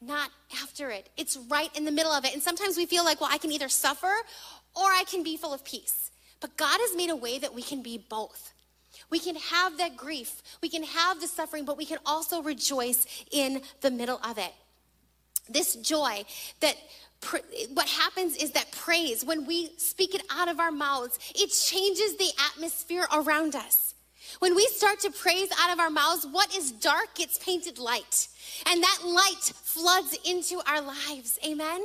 not 0.00 0.30
after 0.62 0.90
it. 0.90 1.08
It's 1.16 1.36
right 1.48 1.74
in 1.76 1.84
the 1.84 1.92
middle 1.92 2.12
of 2.12 2.24
it. 2.24 2.32
And 2.34 2.42
sometimes 2.42 2.76
we 2.76 2.86
feel 2.86 3.04
like, 3.04 3.20
well, 3.20 3.30
I 3.32 3.38
can 3.38 3.52
either 3.52 3.68
suffer 3.68 4.12
or 4.74 4.86
I 4.86 5.04
can 5.06 5.22
be 5.22 5.36
full 5.36 5.54
of 5.54 5.64
peace. 5.64 6.10
But 6.40 6.56
God 6.56 6.78
has 6.80 6.96
made 6.96 7.10
a 7.10 7.16
way 7.16 7.38
that 7.38 7.54
we 7.54 7.62
can 7.62 7.82
be 7.82 7.98
both. 7.98 8.52
We 9.10 9.18
can 9.18 9.36
have 9.36 9.78
that 9.78 9.96
grief, 9.96 10.42
we 10.62 10.68
can 10.68 10.82
have 10.82 11.20
the 11.20 11.28
suffering, 11.28 11.64
but 11.64 11.76
we 11.76 11.84
can 11.84 11.98
also 12.06 12.42
rejoice 12.42 13.06
in 13.30 13.60
the 13.82 13.90
middle 13.90 14.18
of 14.24 14.38
it. 14.38 14.52
This 15.48 15.74
joy 15.76 16.24
that 16.60 16.76
what 17.74 17.88
happens 17.88 18.36
is 18.36 18.52
that 18.52 18.72
praise, 18.72 19.24
when 19.24 19.46
we 19.46 19.70
speak 19.76 20.14
it 20.14 20.22
out 20.30 20.48
of 20.48 20.58
our 20.58 20.72
mouths, 20.72 21.18
it 21.34 21.48
changes 21.48 22.16
the 22.16 22.30
atmosphere 22.52 23.06
around 23.12 23.54
us. 23.54 23.91
When 24.38 24.54
we 24.54 24.66
start 24.66 25.00
to 25.00 25.10
praise 25.10 25.48
out 25.60 25.72
of 25.72 25.80
our 25.80 25.90
mouths, 25.90 26.26
what 26.30 26.54
is 26.54 26.72
dark 26.72 27.14
gets 27.14 27.38
painted 27.38 27.78
light. 27.78 28.28
And 28.66 28.82
that 28.82 28.98
light 29.04 29.52
floods 29.62 30.16
into 30.24 30.60
our 30.66 30.80
lives. 30.80 31.38
Amen? 31.46 31.84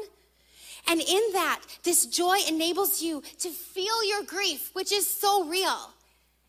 And 0.88 1.02
in 1.02 1.22
that, 1.34 1.62
this 1.84 2.06
joy 2.06 2.38
enables 2.48 3.02
you 3.02 3.22
to 3.40 3.50
feel 3.50 4.04
your 4.08 4.24
grief, 4.24 4.70
which 4.74 4.92
is 4.92 5.06
so 5.06 5.46
real. 5.46 5.92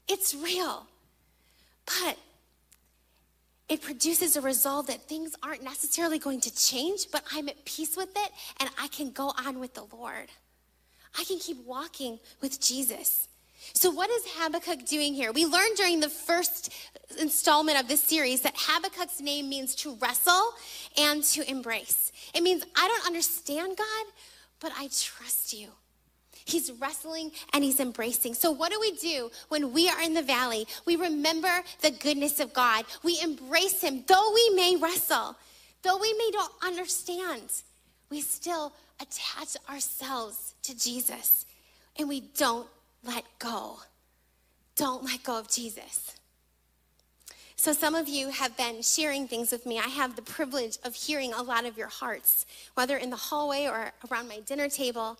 It's 0.07 0.35
real. 0.35 0.87
But 1.87 2.19
it 3.69 3.83
produces 3.83 4.37
a 4.37 4.41
resolve 4.41 4.87
that 4.87 5.09
things 5.09 5.35
aren't 5.43 5.63
necessarily 5.63 6.19
going 6.19 6.41
to 6.43 6.55
change, 6.55 7.07
but 7.13 7.23
I'm 7.33 7.49
at 7.49 7.65
peace 7.65 7.97
with 7.97 8.11
it 8.17 8.33
and 8.61 8.71
I 8.81 8.89
can 8.89 9.11
go 9.11 9.33
on 9.45 9.59
with 9.61 9.75
the 9.75 9.85
Lord. 9.93 10.29
I 11.19 11.25
can 11.25 11.39
keep 11.39 11.65
walking 11.67 12.19
with 12.41 12.61
Jesus. 12.61 13.28
So, 13.73 13.91
what 13.91 14.11
is 14.11 14.23
Habakkuk 14.27 14.87
doing 14.87 15.15
here? 15.15 15.33
We 15.33 15.47
learned 15.47 15.77
during 15.77 16.01
the 16.01 16.09
first 16.09 16.73
installment 17.21 17.79
of 17.79 17.89
this 17.89 18.03
series 18.03 18.43
that 18.43 18.55
Habakkuk's 18.57 19.21
name 19.21 19.49
means 19.49 19.75
to 19.77 19.97
wrestle 19.97 20.53
and 20.97 21.23
to 21.25 21.49
embrace. 21.49 22.13
It 22.35 22.43
means 22.43 22.65
I 22.77 22.89
don't 22.89 23.07
understand 23.07 23.77
God, 23.77 24.07
but 24.61 24.73
I 24.77 24.89
trust 24.89 25.53
you. 25.53 25.69
He's 26.45 26.73
wrestling 26.73 27.33
and 27.53 27.63
he's 27.63 27.79
embracing. 27.79 28.35
So, 28.35 28.51
what 28.51 28.73
do 28.73 28.81
we 28.81 28.93
do 28.93 29.31
when 29.49 29.73
we 29.73 29.89
are 29.89 30.01
in 30.01 30.15
the 30.15 30.23
valley? 30.23 30.67
We 30.87 30.97
remember 30.97 31.63
the 31.83 31.91
goodness 31.91 32.41
of 32.41 32.55
God. 32.55 32.85
We 33.03 33.21
embrace 33.23 33.83
him, 33.83 34.05
though 34.07 34.33
we 34.35 34.51
may 34.55 34.77
wrestle, 34.77 35.37
though 35.83 35.99
we 35.99 36.13
may 36.15 36.31
not 36.33 36.51
understand, 36.63 37.51
we 38.11 38.23
still 38.23 38.73
attach 39.01 39.57
ourselves 39.69 40.55
to 40.63 40.77
Jesus 40.77 41.45
and 41.99 42.09
we 42.09 42.21
don't 42.21 42.67
let 43.05 43.25
go. 43.39 43.81
Don't 44.77 45.05
let 45.05 45.23
go 45.23 45.39
of 45.39 45.49
Jesus. 45.49 46.15
So, 47.57 47.73
some 47.73 47.97
of 47.97 48.07
you 48.09 48.29
have 48.29 48.57
been 48.57 48.83
sharing 48.83 49.27
things 49.27 49.51
with 49.51 49.67
me. 49.67 49.79
I 49.79 49.89
have 49.89 50.15
the 50.15 50.23
privilege 50.23 50.79
of 50.85 50.95
hearing 50.95 51.33
a 51.33 51.43
lot 51.43 51.67
of 51.67 51.77
your 51.77 51.89
hearts, 51.89 52.47
whether 52.75 52.97
in 52.97 53.11
the 53.11 53.17
hallway 53.17 53.67
or 53.67 53.91
around 54.09 54.29
my 54.29 54.39
dinner 54.41 54.69
table. 54.69 55.19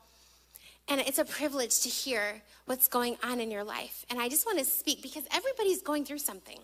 And 0.89 1.01
it's 1.01 1.19
a 1.19 1.25
privilege 1.25 1.81
to 1.81 1.89
hear 1.89 2.41
what's 2.67 2.87
going 2.87 3.19
on 3.23 3.41
in 3.41 3.51
your 3.51 3.65
life. 3.65 4.07
And 4.09 4.21
I 4.21 4.29
just 4.29 4.47
want 4.47 4.59
to 4.61 4.65
speak 4.65 5.03
because 5.03 5.25
everybody's 5.33 5.83
going 5.83 6.05
through 6.05 6.19
something. 6.19 6.59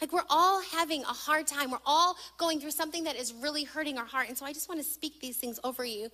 Like 0.00 0.12
we're 0.12 0.22
all 0.30 0.62
having 0.62 1.02
a 1.02 1.06
hard 1.06 1.46
time. 1.46 1.70
We're 1.70 1.78
all 1.84 2.16
going 2.38 2.60
through 2.60 2.70
something 2.70 3.04
that 3.04 3.16
is 3.16 3.32
really 3.34 3.64
hurting 3.64 3.98
our 3.98 4.04
heart. 4.04 4.28
And 4.28 4.38
so 4.38 4.46
I 4.46 4.52
just 4.52 4.68
want 4.68 4.80
to 4.80 4.86
speak 4.86 5.20
these 5.20 5.36
things 5.36 5.60
over 5.62 5.84
you. 5.84 6.10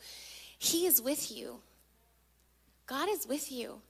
He 0.59 0.87
is 0.87 1.01
with 1.01 1.31
you. 1.31 1.61
God 2.87 3.09
is 3.11 3.27
with 3.27 3.53
you. 3.53 3.81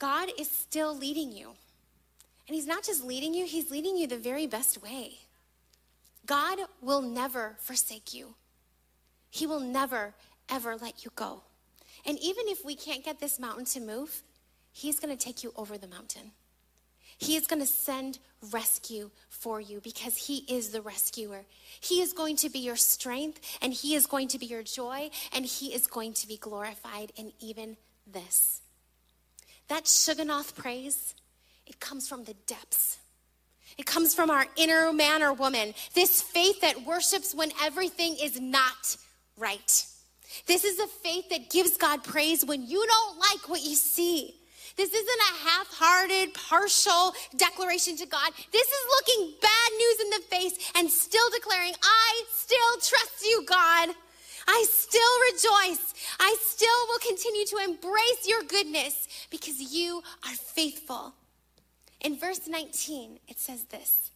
God 0.00 0.30
is 0.38 0.50
still 0.50 0.96
leading 0.96 1.30
you. 1.30 1.50
And 2.48 2.56
He's 2.56 2.66
not 2.66 2.82
just 2.82 3.04
leading 3.04 3.32
you, 3.32 3.46
He's 3.46 3.70
leading 3.70 3.96
you 3.96 4.08
the 4.08 4.18
very 4.18 4.48
best 4.48 4.82
way. 4.82 5.18
God 6.26 6.58
will 6.82 7.02
never 7.02 7.56
forsake 7.60 8.12
you, 8.12 8.34
He 9.30 9.46
will 9.46 9.60
never, 9.60 10.14
ever 10.48 10.76
let 10.76 11.04
you 11.04 11.12
go. 11.14 11.42
And 12.04 12.18
even 12.18 12.48
if 12.48 12.64
we 12.64 12.74
can't 12.74 13.04
get 13.04 13.20
this 13.20 13.38
mountain 13.38 13.66
to 13.66 13.80
move, 13.80 14.22
He's 14.72 14.98
going 14.98 15.16
to 15.16 15.22
take 15.22 15.44
you 15.44 15.52
over 15.54 15.78
the 15.78 15.86
mountain. 15.86 16.32
He 17.18 17.36
is 17.36 17.46
going 17.46 17.60
to 17.60 17.66
send 17.66 18.18
rescue 18.50 19.10
for 19.28 19.60
you 19.60 19.80
because 19.80 20.16
He 20.16 20.38
is 20.48 20.70
the 20.70 20.80
rescuer. 20.80 21.44
He 21.78 22.00
is 22.00 22.14
going 22.14 22.36
to 22.36 22.48
be 22.48 22.60
your 22.60 22.76
strength 22.76 23.58
and 23.60 23.74
He 23.74 23.94
is 23.94 24.06
going 24.06 24.28
to 24.28 24.38
be 24.38 24.46
your 24.46 24.62
joy 24.62 25.10
and 25.34 25.44
He 25.44 25.74
is 25.74 25.86
going 25.86 26.14
to 26.14 26.26
be 26.26 26.38
glorified 26.38 27.12
in 27.16 27.32
even 27.40 27.76
this. 28.10 28.62
That 29.70 29.84
Shigionoth 29.84 30.56
praise, 30.56 31.14
it 31.64 31.78
comes 31.78 32.08
from 32.08 32.24
the 32.24 32.34
depths. 32.48 32.98
It 33.78 33.86
comes 33.86 34.12
from 34.12 34.28
our 34.28 34.44
inner 34.56 34.92
man 34.92 35.22
or 35.22 35.32
woman. 35.32 35.74
This 35.94 36.20
faith 36.20 36.60
that 36.60 36.84
worships 36.84 37.36
when 37.36 37.52
everything 37.62 38.16
is 38.20 38.40
not 38.40 38.96
right. 39.38 39.86
This 40.46 40.64
is 40.64 40.80
a 40.80 40.88
faith 40.88 41.30
that 41.30 41.50
gives 41.50 41.76
God 41.76 42.02
praise 42.02 42.44
when 42.44 42.66
you 42.66 42.84
don't 42.84 43.18
like 43.20 43.48
what 43.48 43.62
you 43.62 43.76
see. 43.76 44.34
This 44.76 44.92
isn't 44.92 45.20
a 45.20 45.48
half 45.48 45.68
hearted, 45.70 46.34
partial 46.34 47.14
declaration 47.36 47.96
to 47.96 48.06
God. 48.06 48.32
This 48.50 48.66
is 48.66 48.84
looking 48.88 49.34
bad 49.40 49.70
news 49.78 50.00
in 50.00 50.10
the 50.10 50.36
face 50.36 50.72
and 50.78 50.90
still 50.90 51.30
declaring, 51.30 51.74
I 51.80 52.22
still 52.34 52.72
trust 52.74 53.24
you, 53.24 53.44
God. 53.46 53.90
I 54.52 54.66
still 54.68 55.14
rejoice. 55.30 55.94
I 56.18 56.34
still 56.40 56.68
will 56.88 56.98
continue 56.98 57.46
to 57.46 57.56
embrace 57.58 58.26
your 58.26 58.42
goodness 58.42 59.06
because 59.30 59.60
you 59.60 60.02
are 60.26 60.34
faithful. 60.34 61.14
In 62.00 62.18
verse 62.18 62.48
19, 62.48 63.20
it 63.28 63.38
says 63.38 63.64
this 63.64 64.10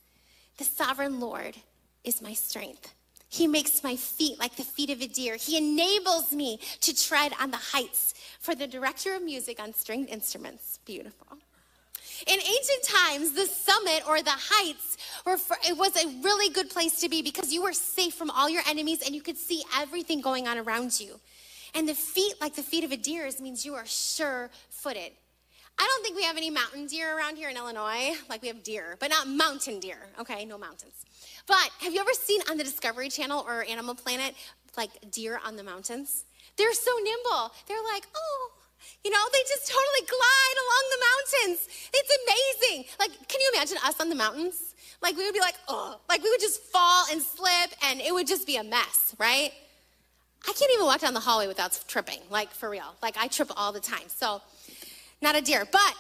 The 0.59 0.65
sovereign 0.65 1.21
Lord 1.21 1.57
is 2.03 2.21
my 2.21 2.35
strength. 2.35 2.93
He 3.29 3.47
makes 3.47 3.85
my 3.85 3.95
feet 3.95 4.41
like 4.41 4.57
the 4.57 4.65
feet 4.65 4.91
of 4.91 5.01
a 5.01 5.07
deer. 5.07 5.37
He 5.37 5.57
enables 5.57 6.33
me 6.33 6.59
to 6.81 6.95
tread 6.95 7.33
on 7.41 7.53
the 7.53 7.57
heights. 7.57 8.15
For 8.41 8.57
the 8.57 8.67
director 8.67 9.15
of 9.15 9.23
music 9.23 9.61
on 9.61 9.73
stringed 9.73 10.09
instruments, 10.09 10.81
beautiful. 10.85 11.39
In 12.27 12.39
ancient 12.39 12.83
times, 12.85 13.33
the 13.33 13.47
summit 13.47 14.03
or 14.09 14.23
the 14.23 14.31
heights 14.31 14.97
were 15.27 15.37
for, 15.37 15.57
it 15.69 15.77
was 15.77 15.97
a 15.97 16.09
really 16.23 16.53
good 16.53 16.71
place 16.71 17.01
to 17.01 17.09
be 17.09 17.23
because 17.23 17.53
you 17.53 17.63
were 17.63 17.73
safe 17.73 18.15
from 18.15 18.31
all 18.31 18.49
your 18.49 18.63
enemies 18.69 19.03
and 19.05 19.15
you 19.15 19.23
could 19.23 19.37
see 19.37 19.63
everything 19.77 20.21
going 20.21 20.47
on 20.47 20.59
around 20.59 20.99
you. 21.01 21.21
And 21.75 21.89
the 21.89 21.95
feet, 21.95 22.35
like 22.41 22.55
the 22.55 22.63
feet 22.63 22.85
of 22.85 22.93
a 22.93 22.97
deer, 22.97 23.29
means 23.41 23.67
you 23.67 23.75
are 23.75 23.87
sure 23.87 24.51
footed. 24.71 25.13
I 25.77 25.87
don't 25.89 26.05
think 26.05 26.17
we 26.17 26.23
have 26.23 26.37
any 26.37 26.51
mountain 26.51 26.87
deer 26.87 27.17
around 27.17 27.37
here 27.37 27.49
in 27.49 27.57
Illinois. 27.57 28.15
Like 28.29 28.43
we 28.43 28.49
have 28.49 28.63
deer, 28.63 28.97
but 29.01 29.11
not 29.11 29.27
mountain 29.27 29.81
deer. 29.81 29.99
Okay, 30.21 30.45
no 30.45 30.57
mountains. 30.57 31.05
But 31.47 31.69
have 31.81 31.93
you 31.93 32.01
ever 32.01 32.13
seen 32.13 32.41
on 32.49 32.57
the 32.57 32.65
Discovery 32.65 33.09
Channel 33.09 33.45
or 33.47 33.65
Animal 33.65 33.95
Planet, 33.95 34.35
like 34.77 34.91
deer 35.11 35.41
on 35.45 35.57
the 35.57 35.65
mountains? 35.65 36.25
They're 36.57 36.73
so 36.73 36.93
nimble. 37.03 37.53
They're 37.67 37.83
like, 37.93 38.07
oh, 38.15 38.51
you 39.05 39.11
know, 39.11 39.19
they 39.33 39.41
just 39.41 39.67
totally 39.67 40.07
glide 40.07 40.57
along 40.65 40.85
the 40.91 41.01
mountains. 41.11 41.69
It's 41.93 42.13
amazing. 42.25 42.85
Like, 42.99 43.11
can 43.29 43.41
you 43.41 43.51
imagine 43.55 43.79
us 43.85 44.01
on 44.01 44.09
the 44.09 44.15
mountains? 44.15 44.75
Like, 45.03 45.17
we 45.17 45.25
would 45.25 45.35
be 45.35 45.41
like, 45.41 45.57
oh, 45.69 46.01
like 46.09 46.23
we 46.23 46.31
would 46.31 46.41
just 46.41 46.63
fall 46.63 47.05
and 47.13 47.21
slip 47.21 47.71
and 47.83 48.01
it 48.01 48.13
would 48.15 48.27
just 48.27 48.47
be 48.47 48.57
a 48.57 48.65
mess, 48.65 49.15
right? 49.19 49.53
I 50.47 50.53
can't 50.53 50.71
even 50.73 50.87
walk 50.87 51.01
down 51.01 51.15
the 51.15 51.21
hallway 51.21 51.47
without 51.47 51.79
tripping, 51.89 52.21
like 52.31 52.51
for 52.51 52.71
real. 52.71 52.95
Like, 53.03 53.17
I 53.19 53.29
trip 53.29 53.51
all 53.57 53.73
the 53.73 53.81
time. 53.81 54.09
So, 54.09 54.43
not 55.21 55.37
a 55.37 55.41
deer. 55.41 55.67
But 55.71 55.95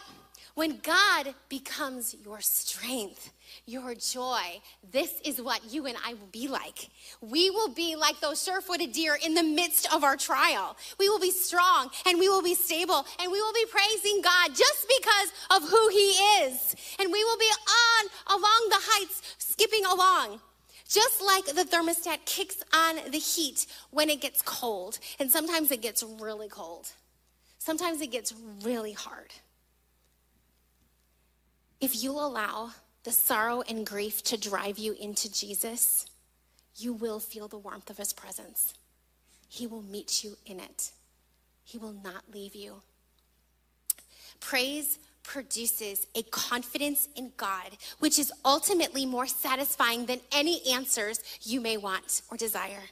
when 0.54 0.78
God 0.82 1.34
becomes 1.48 2.14
your 2.24 2.40
strength, 2.40 3.32
your 3.66 3.94
joy. 3.94 4.60
This 4.90 5.20
is 5.24 5.40
what 5.40 5.72
you 5.72 5.86
and 5.86 5.96
I 6.04 6.14
will 6.14 6.28
be 6.32 6.48
like. 6.48 6.88
We 7.20 7.50
will 7.50 7.68
be 7.68 7.96
like 7.96 8.20
those 8.20 8.42
sure 8.42 8.60
footed 8.60 8.92
deer 8.92 9.16
in 9.24 9.34
the 9.34 9.42
midst 9.42 9.92
of 9.92 10.04
our 10.04 10.16
trial. 10.16 10.76
We 10.98 11.08
will 11.08 11.20
be 11.20 11.30
strong 11.30 11.90
and 12.06 12.18
we 12.18 12.28
will 12.28 12.42
be 12.42 12.54
stable 12.54 13.06
and 13.20 13.30
we 13.30 13.40
will 13.40 13.52
be 13.52 13.66
praising 13.70 14.20
God 14.22 14.48
just 14.48 14.86
because 14.88 15.32
of 15.50 15.68
who 15.68 15.88
He 15.88 16.10
is. 16.44 16.76
And 16.98 17.12
we 17.12 17.24
will 17.24 17.38
be 17.38 17.50
on 17.68 18.38
along 18.38 18.68
the 18.70 18.78
heights, 18.80 19.22
skipping 19.38 19.84
along. 19.84 20.40
Just 20.88 21.22
like 21.22 21.46
the 21.46 21.64
thermostat 21.64 22.24
kicks 22.26 22.62
on 22.72 22.96
the 23.10 23.18
heat 23.18 23.66
when 23.90 24.10
it 24.10 24.20
gets 24.20 24.42
cold, 24.42 24.98
and 25.18 25.30
sometimes 25.30 25.70
it 25.70 25.80
gets 25.80 26.02
really 26.02 26.48
cold. 26.48 26.92
Sometimes 27.58 28.02
it 28.02 28.10
gets 28.12 28.34
really 28.62 28.92
hard. 28.92 29.32
If 31.80 32.02
you 32.02 32.12
allow 32.12 32.72
the 33.04 33.12
sorrow 33.12 33.62
and 33.68 33.86
grief 33.86 34.22
to 34.24 34.36
drive 34.36 34.78
you 34.78 34.96
into 34.98 35.30
Jesus, 35.32 36.06
you 36.76 36.92
will 36.92 37.20
feel 37.20 37.48
the 37.48 37.58
warmth 37.58 37.90
of 37.90 37.98
his 37.98 38.12
presence. 38.12 38.74
He 39.48 39.66
will 39.66 39.82
meet 39.82 40.24
you 40.24 40.36
in 40.46 40.58
it, 40.58 40.90
he 41.62 41.78
will 41.78 41.92
not 41.92 42.24
leave 42.32 42.54
you. 42.54 42.82
Praise 44.40 44.98
produces 45.22 46.06
a 46.14 46.22
confidence 46.24 47.08
in 47.16 47.32
God, 47.36 47.70
which 47.98 48.18
is 48.18 48.30
ultimately 48.44 49.06
more 49.06 49.26
satisfying 49.26 50.04
than 50.06 50.20
any 50.32 50.60
answers 50.70 51.20
you 51.42 51.60
may 51.60 51.76
want 51.76 52.20
or 52.30 52.36
desire. 52.36 52.82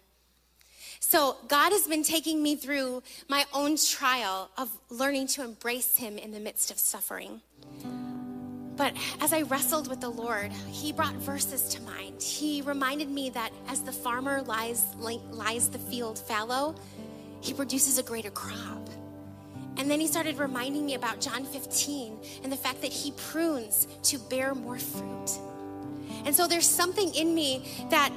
So, 0.99 1.37
God 1.49 1.73
has 1.73 1.87
been 1.87 2.05
taking 2.05 2.43
me 2.43 2.57
through 2.57 3.03
my 3.29 3.45
own 3.53 3.77
trial 3.77 4.51
of 4.57 4.71
learning 4.89 5.27
to 5.29 5.45
embrace 5.45 5.97
Him 5.97 6.17
in 6.17 6.31
the 6.31 6.41
midst 6.41 6.71
of 6.71 6.79
suffering. 6.79 7.43
But 8.77 8.95
as 9.21 9.33
I 9.33 9.43
wrestled 9.43 9.89
with 9.89 10.01
the 10.01 10.09
Lord, 10.09 10.51
He 10.71 10.93
brought 10.93 11.15
verses 11.15 11.69
to 11.75 11.83
mind. 11.83 12.23
He 12.23 12.63
reminded 12.63 13.11
me 13.11 13.31
that 13.31 13.53
as 13.69 13.83
the 13.83 13.93
farmer 13.93 14.43
lies, 14.43 14.85
lies 14.97 15.69
the 15.69 15.79
field 15.79 16.19
fallow, 16.19 16.75
he 17.43 17.53
produces 17.53 17.99
a 17.99 18.03
greater 18.03 18.31
crop. 18.31 18.89
And 19.77 19.91
then 19.91 19.99
he 19.99 20.07
started 20.07 20.39
reminding 20.39 20.87
me 20.87 20.95
about 20.95 21.21
John 21.21 21.45
15 21.45 22.17
and 22.45 22.53
the 22.53 22.57
fact 22.57 22.83
that 22.83 22.93
he 22.93 23.13
prunes 23.13 23.89
to 24.05 24.19
bear 24.19 24.55
more 24.55 24.79
fruit. 24.79 25.39
And 26.25 26.35
so 26.35 26.47
there's 26.47 26.69
something 26.69 27.13
in 27.15 27.35
me 27.35 27.69
that 27.91 28.13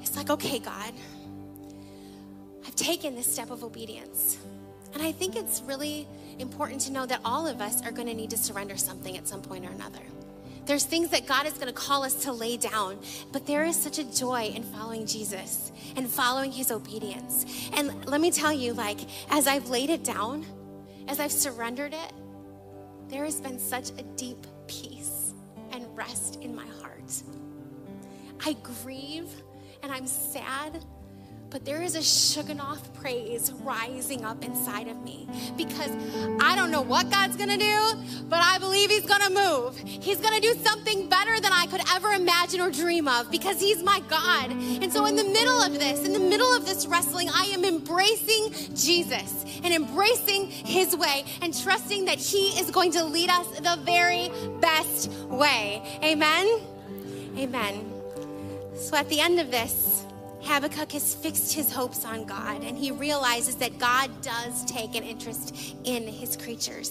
it's 0.00 0.16
like, 0.16 0.30
okay, 0.30 0.58
God, 0.58 0.92
I've 2.66 2.76
taken 2.76 3.16
this 3.16 3.30
step 3.30 3.50
of 3.50 3.64
obedience. 3.64 4.38
And 4.94 5.02
I 5.02 5.12
think 5.12 5.34
it's 5.34 5.62
really 5.62 6.06
important 6.40 6.80
to 6.82 6.92
know 6.92 7.06
that 7.06 7.20
all 7.24 7.46
of 7.46 7.60
us 7.60 7.82
are 7.82 7.92
going 7.92 8.08
to 8.08 8.14
need 8.14 8.30
to 8.30 8.36
surrender 8.36 8.76
something 8.76 9.16
at 9.16 9.28
some 9.28 9.42
point 9.42 9.64
or 9.64 9.70
another. 9.70 10.00
There's 10.66 10.84
things 10.84 11.10
that 11.10 11.26
God 11.26 11.46
is 11.46 11.54
going 11.54 11.66
to 11.66 11.72
call 11.72 12.04
us 12.04 12.14
to 12.24 12.32
lay 12.32 12.56
down, 12.56 12.98
but 13.32 13.46
there 13.46 13.64
is 13.64 13.76
such 13.76 13.98
a 13.98 14.04
joy 14.04 14.52
in 14.54 14.62
following 14.62 15.06
Jesus 15.06 15.72
and 15.96 16.08
following 16.08 16.52
his 16.52 16.70
obedience. 16.70 17.70
And 17.72 18.06
let 18.06 18.20
me 18.20 18.30
tell 18.30 18.52
you, 18.52 18.72
like, 18.74 19.00
as 19.30 19.46
I've 19.46 19.68
laid 19.68 19.90
it 19.90 20.04
down, 20.04 20.44
as 21.08 21.18
I've 21.18 21.32
surrendered 21.32 21.92
it, 21.92 22.12
there 23.08 23.24
has 23.24 23.40
been 23.40 23.58
such 23.58 23.90
a 23.90 24.02
deep 24.16 24.46
peace 24.68 25.34
and 25.72 25.84
rest 25.96 26.40
in 26.40 26.54
my 26.54 26.66
heart. 26.80 27.22
I 28.44 28.52
grieve 28.82 29.28
and 29.82 29.90
I'm 29.90 30.06
sad 30.06 30.84
but 31.50 31.64
there 31.64 31.82
is 31.82 31.96
a 31.96 31.98
Shigionoth 31.98 32.94
praise 32.94 33.52
rising 33.64 34.24
up 34.24 34.44
inside 34.44 34.86
of 34.86 35.02
me 35.02 35.28
because 35.56 35.90
I 36.40 36.54
don't 36.54 36.70
know 36.70 36.80
what 36.80 37.10
God's 37.10 37.36
gonna 37.36 37.58
do, 37.58 37.94
but 38.28 38.40
I 38.40 38.58
believe 38.58 38.90
He's 38.90 39.06
gonna 39.06 39.30
move. 39.30 39.76
He's 39.76 40.18
gonna 40.18 40.40
do 40.40 40.54
something 40.62 41.08
better 41.08 41.40
than 41.40 41.52
I 41.52 41.66
could 41.66 41.80
ever 41.92 42.12
imagine 42.12 42.60
or 42.60 42.70
dream 42.70 43.08
of 43.08 43.30
because 43.30 43.60
He's 43.60 43.82
my 43.82 44.00
God. 44.08 44.50
And 44.50 44.92
so, 44.92 45.06
in 45.06 45.16
the 45.16 45.24
middle 45.24 45.60
of 45.60 45.72
this, 45.74 46.04
in 46.06 46.12
the 46.12 46.20
middle 46.20 46.54
of 46.54 46.66
this 46.66 46.86
wrestling, 46.86 47.28
I 47.34 47.44
am 47.46 47.64
embracing 47.64 48.52
Jesus 48.74 49.44
and 49.64 49.74
embracing 49.74 50.46
His 50.48 50.96
way 50.96 51.24
and 51.42 51.58
trusting 51.58 52.04
that 52.04 52.18
He 52.18 52.58
is 52.60 52.70
going 52.70 52.92
to 52.92 53.04
lead 53.04 53.30
us 53.30 53.46
the 53.58 53.78
very 53.82 54.30
best 54.60 55.10
way. 55.28 55.82
Amen? 56.04 56.60
Amen. 57.36 57.92
So, 58.76 58.96
at 58.96 59.08
the 59.08 59.20
end 59.20 59.40
of 59.40 59.50
this, 59.50 59.99
Habakkuk 60.42 60.92
has 60.92 61.14
fixed 61.14 61.52
his 61.52 61.72
hopes 61.72 62.04
on 62.04 62.24
God 62.24 62.64
and 62.64 62.76
he 62.76 62.90
realizes 62.90 63.56
that 63.56 63.78
God 63.78 64.10
does 64.22 64.64
take 64.64 64.94
an 64.94 65.04
interest 65.04 65.74
in 65.84 66.06
his 66.06 66.36
creatures, 66.36 66.90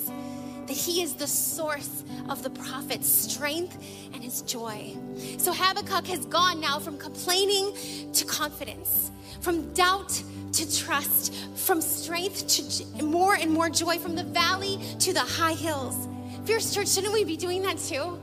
that 0.67 0.75
he 0.75 1.01
is 1.01 1.15
the 1.15 1.27
source 1.27 2.03
of 2.29 2.43
the 2.43 2.49
prophet's 2.51 3.09
strength 3.09 3.77
and 4.13 4.23
his 4.23 4.41
joy. 4.43 4.95
So 5.37 5.51
Habakkuk 5.51 6.07
has 6.07 6.25
gone 6.25 6.59
now 6.61 6.79
from 6.79 6.97
complaining 6.97 7.73
to 8.13 8.25
confidence, 8.25 9.11
from 9.41 9.73
doubt 9.73 10.21
to 10.53 10.77
trust, 10.77 11.33
from 11.55 11.81
strength 11.81 12.47
to 12.47 13.03
more 13.03 13.35
and 13.35 13.51
more 13.51 13.69
joy, 13.69 13.97
from 13.97 14.15
the 14.15 14.23
valley 14.23 14.79
to 14.99 15.13
the 15.13 15.19
high 15.19 15.53
hills. 15.53 16.07
Fierce 16.45 16.73
Church, 16.73 16.87
shouldn't 16.87 17.13
we 17.13 17.23
be 17.23 17.37
doing 17.37 17.61
that 17.63 17.77
too? 17.77 18.19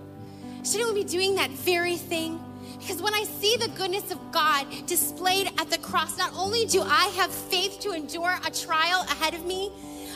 Shouldn't 0.65 0.95
we 0.95 1.05
be 1.05 1.09
doing 1.09 1.37
that 1.37 1.51
very 1.51 1.97
thing? 1.97 2.41
Because 2.87 3.03
when 3.03 3.15
I 3.15 3.25
see 3.25 3.57
the 3.57 3.67
goodness 3.71 4.13
of 4.13 4.31
God 4.31 4.65
displayed 4.87 5.49
at 5.59 5.69
the 5.71 5.79
cross, 5.79 6.17
not 6.17 6.33
only 6.37 6.67
do 6.67 6.83
I 6.83 7.07
have 7.17 7.33
faith 7.33 7.81
to 7.81 7.91
endure 7.91 8.39
a 8.47 8.51
trial 8.53 9.01
ahead 9.11 9.35
of 9.35 9.45
me, 9.45 9.73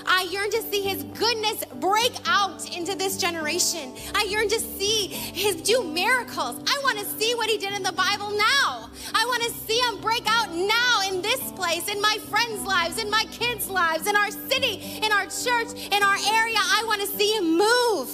I 0.06 0.28
yearn 0.30 0.52
to 0.52 0.62
see 0.62 0.83
his 0.83 1.02
goodness 1.02 1.64
break 1.80 2.12
out 2.26 2.76
into 2.76 2.94
this 2.94 3.16
generation. 3.16 3.92
I 4.14 4.22
yearn 4.22 4.48
to 4.50 4.61
see 4.61 5.09
his 5.09 5.56
do 5.56 5.83
miracles. 5.83 6.62
I 6.64 6.80
want 6.85 7.00
to 7.00 7.04
see 7.18 7.35
what 7.35 7.50
he 7.50 7.59
did 7.59 7.72
in 7.72 7.83
the 7.83 7.90
Bible 7.90 8.30
now. 8.30 8.88
I 9.14 9.24
want 9.26 9.42
to 9.42 9.50
see 9.66 9.80
him 9.80 10.00
break 10.00 10.22
out 10.28 10.54
now 10.54 11.00
in 11.09 11.22
this 11.22 11.40
place, 11.52 11.88
in 11.88 12.00
my 12.00 12.18
friends' 12.28 12.64
lives, 12.64 13.02
in 13.02 13.11
my 13.11 13.24
kids' 13.33 13.68
lives, 13.68 14.06
in 14.06 14.14
our 14.14 14.30
city, 14.30 15.00
in 15.02 15.11
our 15.11 15.24
church, 15.24 15.74
in 15.90 16.04
our 16.04 16.18
area. 16.38 16.59
I 16.59 16.85
want 16.87 17.00
to 17.00 17.09
see 17.09 17.33
him 17.33 17.59
move. 17.59 18.11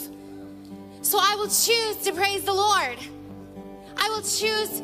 So 1.03 1.19
I 1.21 1.35
will 1.37 1.49
choose 1.49 1.97
to 2.05 2.13
praise 2.15 2.45
the 2.45 2.55
Lord. 2.55 2.97
I 4.07 4.09
will 4.09 4.23
choose 4.23 4.83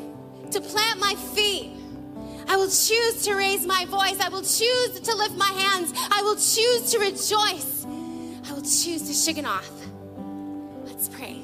to 0.50 0.60
plant 0.60 0.98
my 0.98 1.14
feet. 1.32 1.70
I 2.48 2.56
will 2.56 2.66
choose 2.66 3.22
to 3.22 3.34
raise 3.34 3.64
my 3.64 3.84
voice. 3.84 4.18
I 4.18 4.28
will 4.28 4.42
choose 4.42 4.98
to 4.98 5.14
lift 5.14 5.36
my 5.36 5.46
hands. 5.46 5.92
I 6.10 6.22
will 6.22 6.34
choose 6.34 6.90
to 6.90 6.98
rejoice. 6.98 7.86
I 7.86 8.52
will 8.52 8.62
choose 8.62 9.02
to 9.02 9.12
Shigionoth. 9.12 9.70
Let's 10.84 11.08
pray. 11.08 11.40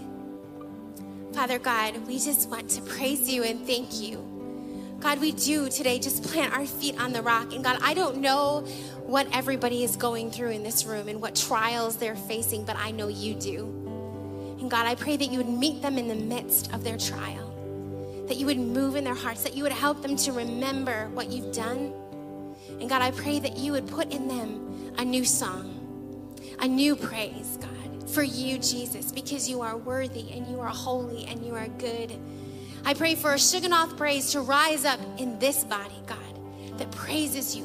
Father 1.32 1.60
God, 1.60 2.04
we 2.08 2.18
just 2.18 2.50
want 2.50 2.68
to 2.70 2.82
praise 2.82 3.30
you 3.30 3.44
and 3.44 3.64
thank 3.64 4.00
you. 4.00 4.26
God, 4.98 5.20
we 5.20 5.30
do 5.30 5.68
today 5.68 6.00
just 6.00 6.24
plant 6.24 6.52
our 6.54 6.66
feet 6.66 7.00
on 7.00 7.12
the 7.12 7.22
rock. 7.22 7.52
And 7.52 7.62
God, 7.62 7.78
I 7.80 7.94
don't 7.94 8.16
know 8.16 8.62
what 9.06 9.28
everybody 9.32 9.84
is 9.84 9.94
going 9.94 10.32
through 10.32 10.50
in 10.50 10.64
this 10.64 10.84
room 10.84 11.06
and 11.06 11.22
what 11.22 11.36
trials 11.36 11.94
they're 11.96 12.16
facing, 12.16 12.64
but 12.64 12.74
I 12.76 12.90
know 12.90 13.06
you 13.06 13.34
do. 13.34 13.66
And 14.60 14.68
God, 14.68 14.84
I 14.84 14.96
pray 14.96 15.16
that 15.16 15.30
you 15.30 15.38
would 15.38 15.48
meet 15.48 15.80
them 15.80 15.96
in 15.96 16.08
the 16.08 16.16
midst 16.16 16.74
of 16.74 16.82
their 16.82 16.98
trial 16.98 17.47
that 18.28 18.36
you 18.36 18.46
would 18.46 18.58
move 18.58 18.96
in 18.96 19.04
their 19.04 19.14
hearts, 19.14 19.42
that 19.42 19.54
you 19.54 19.62
would 19.62 19.72
help 19.72 20.02
them 20.02 20.16
to 20.16 20.32
remember 20.32 21.08
what 21.14 21.30
you've 21.30 21.54
done. 21.54 21.92
And 22.80 22.88
God, 22.88 23.02
I 23.02 23.10
pray 23.10 23.38
that 23.40 23.56
you 23.56 23.72
would 23.72 23.86
put 23.86 24.12
in 24.12 24.28
them 24.28 24.92
a 24.98 25.04
new 25.04 25.24
song, 25.24 26.36
a 26.60 26.68
new 26.68 26.94
praise, 26.94 27.58
God, 27.60 28.10
for 28.10 28.22
you, 28.22 28.58
Jesus, 28.58 29.10
because 29.12 29.48
you 29.48 29.62
are 29.62 29.76
worthy 29.76 30.30
and 30.32 30.46
you 30.46 30.60
are 30.60 30.68
holy 30.68 31.24
and 31.26 31.44
you 31.44 31.54
are 31.54 31.68
good. 31.68 32.12
I 32.84 32.94
pray 32.94 33.14
for 33.14 33.32
a 33.32 33.36
Shigionoth 33.36 33.96
praise 33.96 34.32
to 34.32 34.40
rise 34.40 34.84
up 34.84 35.00
in 35.18 35.38
this 35.38 35.64
body, 35.64 36.00
God, 36.06 36.78
that 36.78 36.90
praises 36.92 37.56
you 37.56 37.64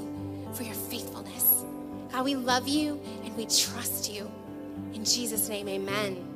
for 0.54 0.64
your 0.64 0.74
faithfulness. 0.74 1.64
God, 2.12 2.26
we 2.26 2.36
love 2.36 2.68
you 2.68 3.02
and 3.24 3.36
we 3.36 3.46
trust 3.46 4.12
you. 4.12 4.32
In 4.94 5.04
Jesus' 5.04 5.50
name, 5.50 5.68
amen. 5.68 6.33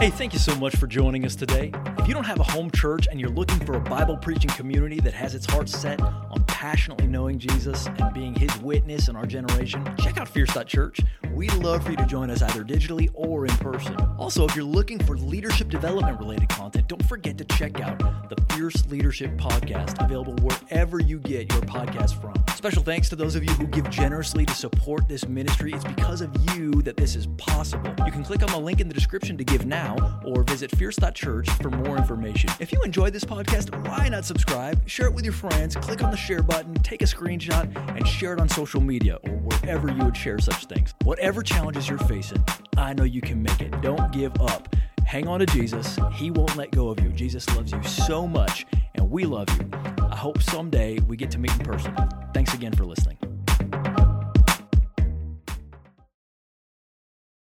Hey, 0.00 0.08
thank 0.08 0.32
you 0.32 0.38
so 0.38 0.56
much 0.56 0.74
for 0.76 0.86
joining 0.86 1.26
us 1.26 1.36
today. 1.36 1.70
If 1.98 2.08
you 2.08 2.14
don't 2.14 2.24
have 2.24 2.40
a 2.40 2.42
home 2.42 2.70
church 2.70 3.06
and 3.10 3.20
you're 3.20 3.28
looking 3.28 3.58
for 3.66 3.74
a 3.74 3.80
Bible 3.80 4.16
preaching 4.16 4.48
community 4.52 4.98
that 5.00 5.12
has 5.12 5.34
its 5.34 5.44
heart 5.44 5.68
set 5.68 6.00
on 6.00 6.42
passionately 6.46 7.06
knowing 7.06 7.38
Jesus 7.38 7.86
and 7.86 8.14
being 8.14 8.34
his 8.34 8.50
witness 8.62 9.08
in 9.08 9.16
our 9.16 9.26
generation, 9.26 9.86
check 9.98 10.16
out 10.16 10.26
Fierce 10.26 10.56
Church. 10.64 11.00
We'd 11.34 11.52
love 11.52 11.84
for 11.84 11.90
you 11.90 11.98
to 11.98 12.06
join 12.06 12.30
us 12.30 12.40
either 12.40 12.64
digitally 12.64 13.10
or 13.12 13.44
in 13.44 13.54
person. 13.58 13.94
Also, 14.18 14.46
if 14.46 14.56
you're 14.56 14.64
looking 14.64 14.98
for 14.98 15.18
leadership 15.18 15.68
development 15.68 16.18
related 16.18 16.48
content, 16.48 16.88
don't 16.88 17.04
forget 17.04 17.36
to 17.36 17.44
check 17.44 17.78
out 17.82 17.98
the 18.30 18.42
Fierce 18.54 18.86
Leadership 18.86 19.36
Podcast, 19.36 20.02
available 20.02 20.34
wherever 20.36 20.98
you 20.98 21.18
get 21.18 21.52
your 21.52 21.60
podcast 21.60 22.18
from. 22.18 22.32
Special 22.60 22.82
thanks 22.82 23.08
to 23.08 23.16
those 23.16 23.36
of 23.36 23.42
you 23.42 23.48
who 23.54 23.66
give 23.68 23.88
generously 23.88 24.44
to 24.44 24.52
support 24.52 25.08
this 25.08 25.26
ministry. 25.26 25.72
It's 25.72 25.82
because 25.82 26.20
of 26.20 26.30
you 26.54 26.82
that 26.82 26.94
this 26.94 27.16
is 27.16 27.26
possible. 27.38 27.90
You 28.04 28.12
can 28.12 28.22
click 28.22 28.42
on 28.42 28.50
the 28.50 28.58
link 28.58 28.82
in 28.82 28.88
the 28.88 28.92
description 28.92 29.38
to 29.38 29.44
give 29.44 29.64
now 29.64 30.20
or 30.26 30.42
visit 30.42 30.70
fierce.church 30.72 31.48
for 31.62 31.70
more 31.70 31.96
information. 31.96 32.50
If 32.60 32.70
you 32.70 32.82
enjoyed 32.82 33.14
this 33.14 33.24
podcast, 33.24 33.74
why 33.88 34.10
not 34.10 34.26
subscribe, 34.26 34.86
share 34.86 35.06
it 35.06 35.14
with 35.14 35.24
your 35.24 35.32
friends, 35.32 35.74
click 35.74 36.04
on 36.04 36.10
the 36.10 36.18
share 36.18 36.42
button, 36.42 36.74
take 36.74 37.00
a 37.00 37.06
screenshot, 37.06 37.74
and 37.96 38.06
share 38.06 38.34
it 38.34 38.40
on 38.42 38.48
social 38.50 38.82
media 38.82 39.16
or 39.22 39.36
wherever 39.36 39.90
you 39.90 40.04
would 40.04 40.14
share 40.14 40.38
such 40.38 40.66
things. 40.66 40.92
Whatever 41.04 41.42
challenges 41.42 41.88
you're 41.88 41.96
facing, 42.00 42.44
I 42.76 42.92
know 42.92 43.04
you 43.04 43.22
can 43.22 43.42
make 43.42 43.62
it. 43.62 43.80
Don't 43.80 44.12
give 44.12 44.38
up. 44.38 44.76
Hang 45.06 45.28
on 45.28 45.40
to 45.40 45.46
Jesus. 45.46 45.98
He 46.12 46.30
won't 46.30 46.54
let 46.58 46.72
go 46.72 46.90
of 46.90 47.00
you. 47.00 47.08
Jesus 47.08 47.48
loves 47.56 47.72
you 47.72 47.82
so 47.84 48.28
much, 48.28 48.66
and 48.96 49.10
we 49.10 49.24
love 49.24 49.48
you. 49.58 49.99
I 50.10 50.16
hope 50.16 50.42
someday 50.42 50.98
we 51.06 51.16
get 51.16 51.30
to 51.32 51.38
meet 51.38 51.52
in 51.52 51.60
person. 51.60 51.94
Thanks 52.34 52.52
again 52.54 52.72
for 52.72 52.84
listening. 52.84 53.29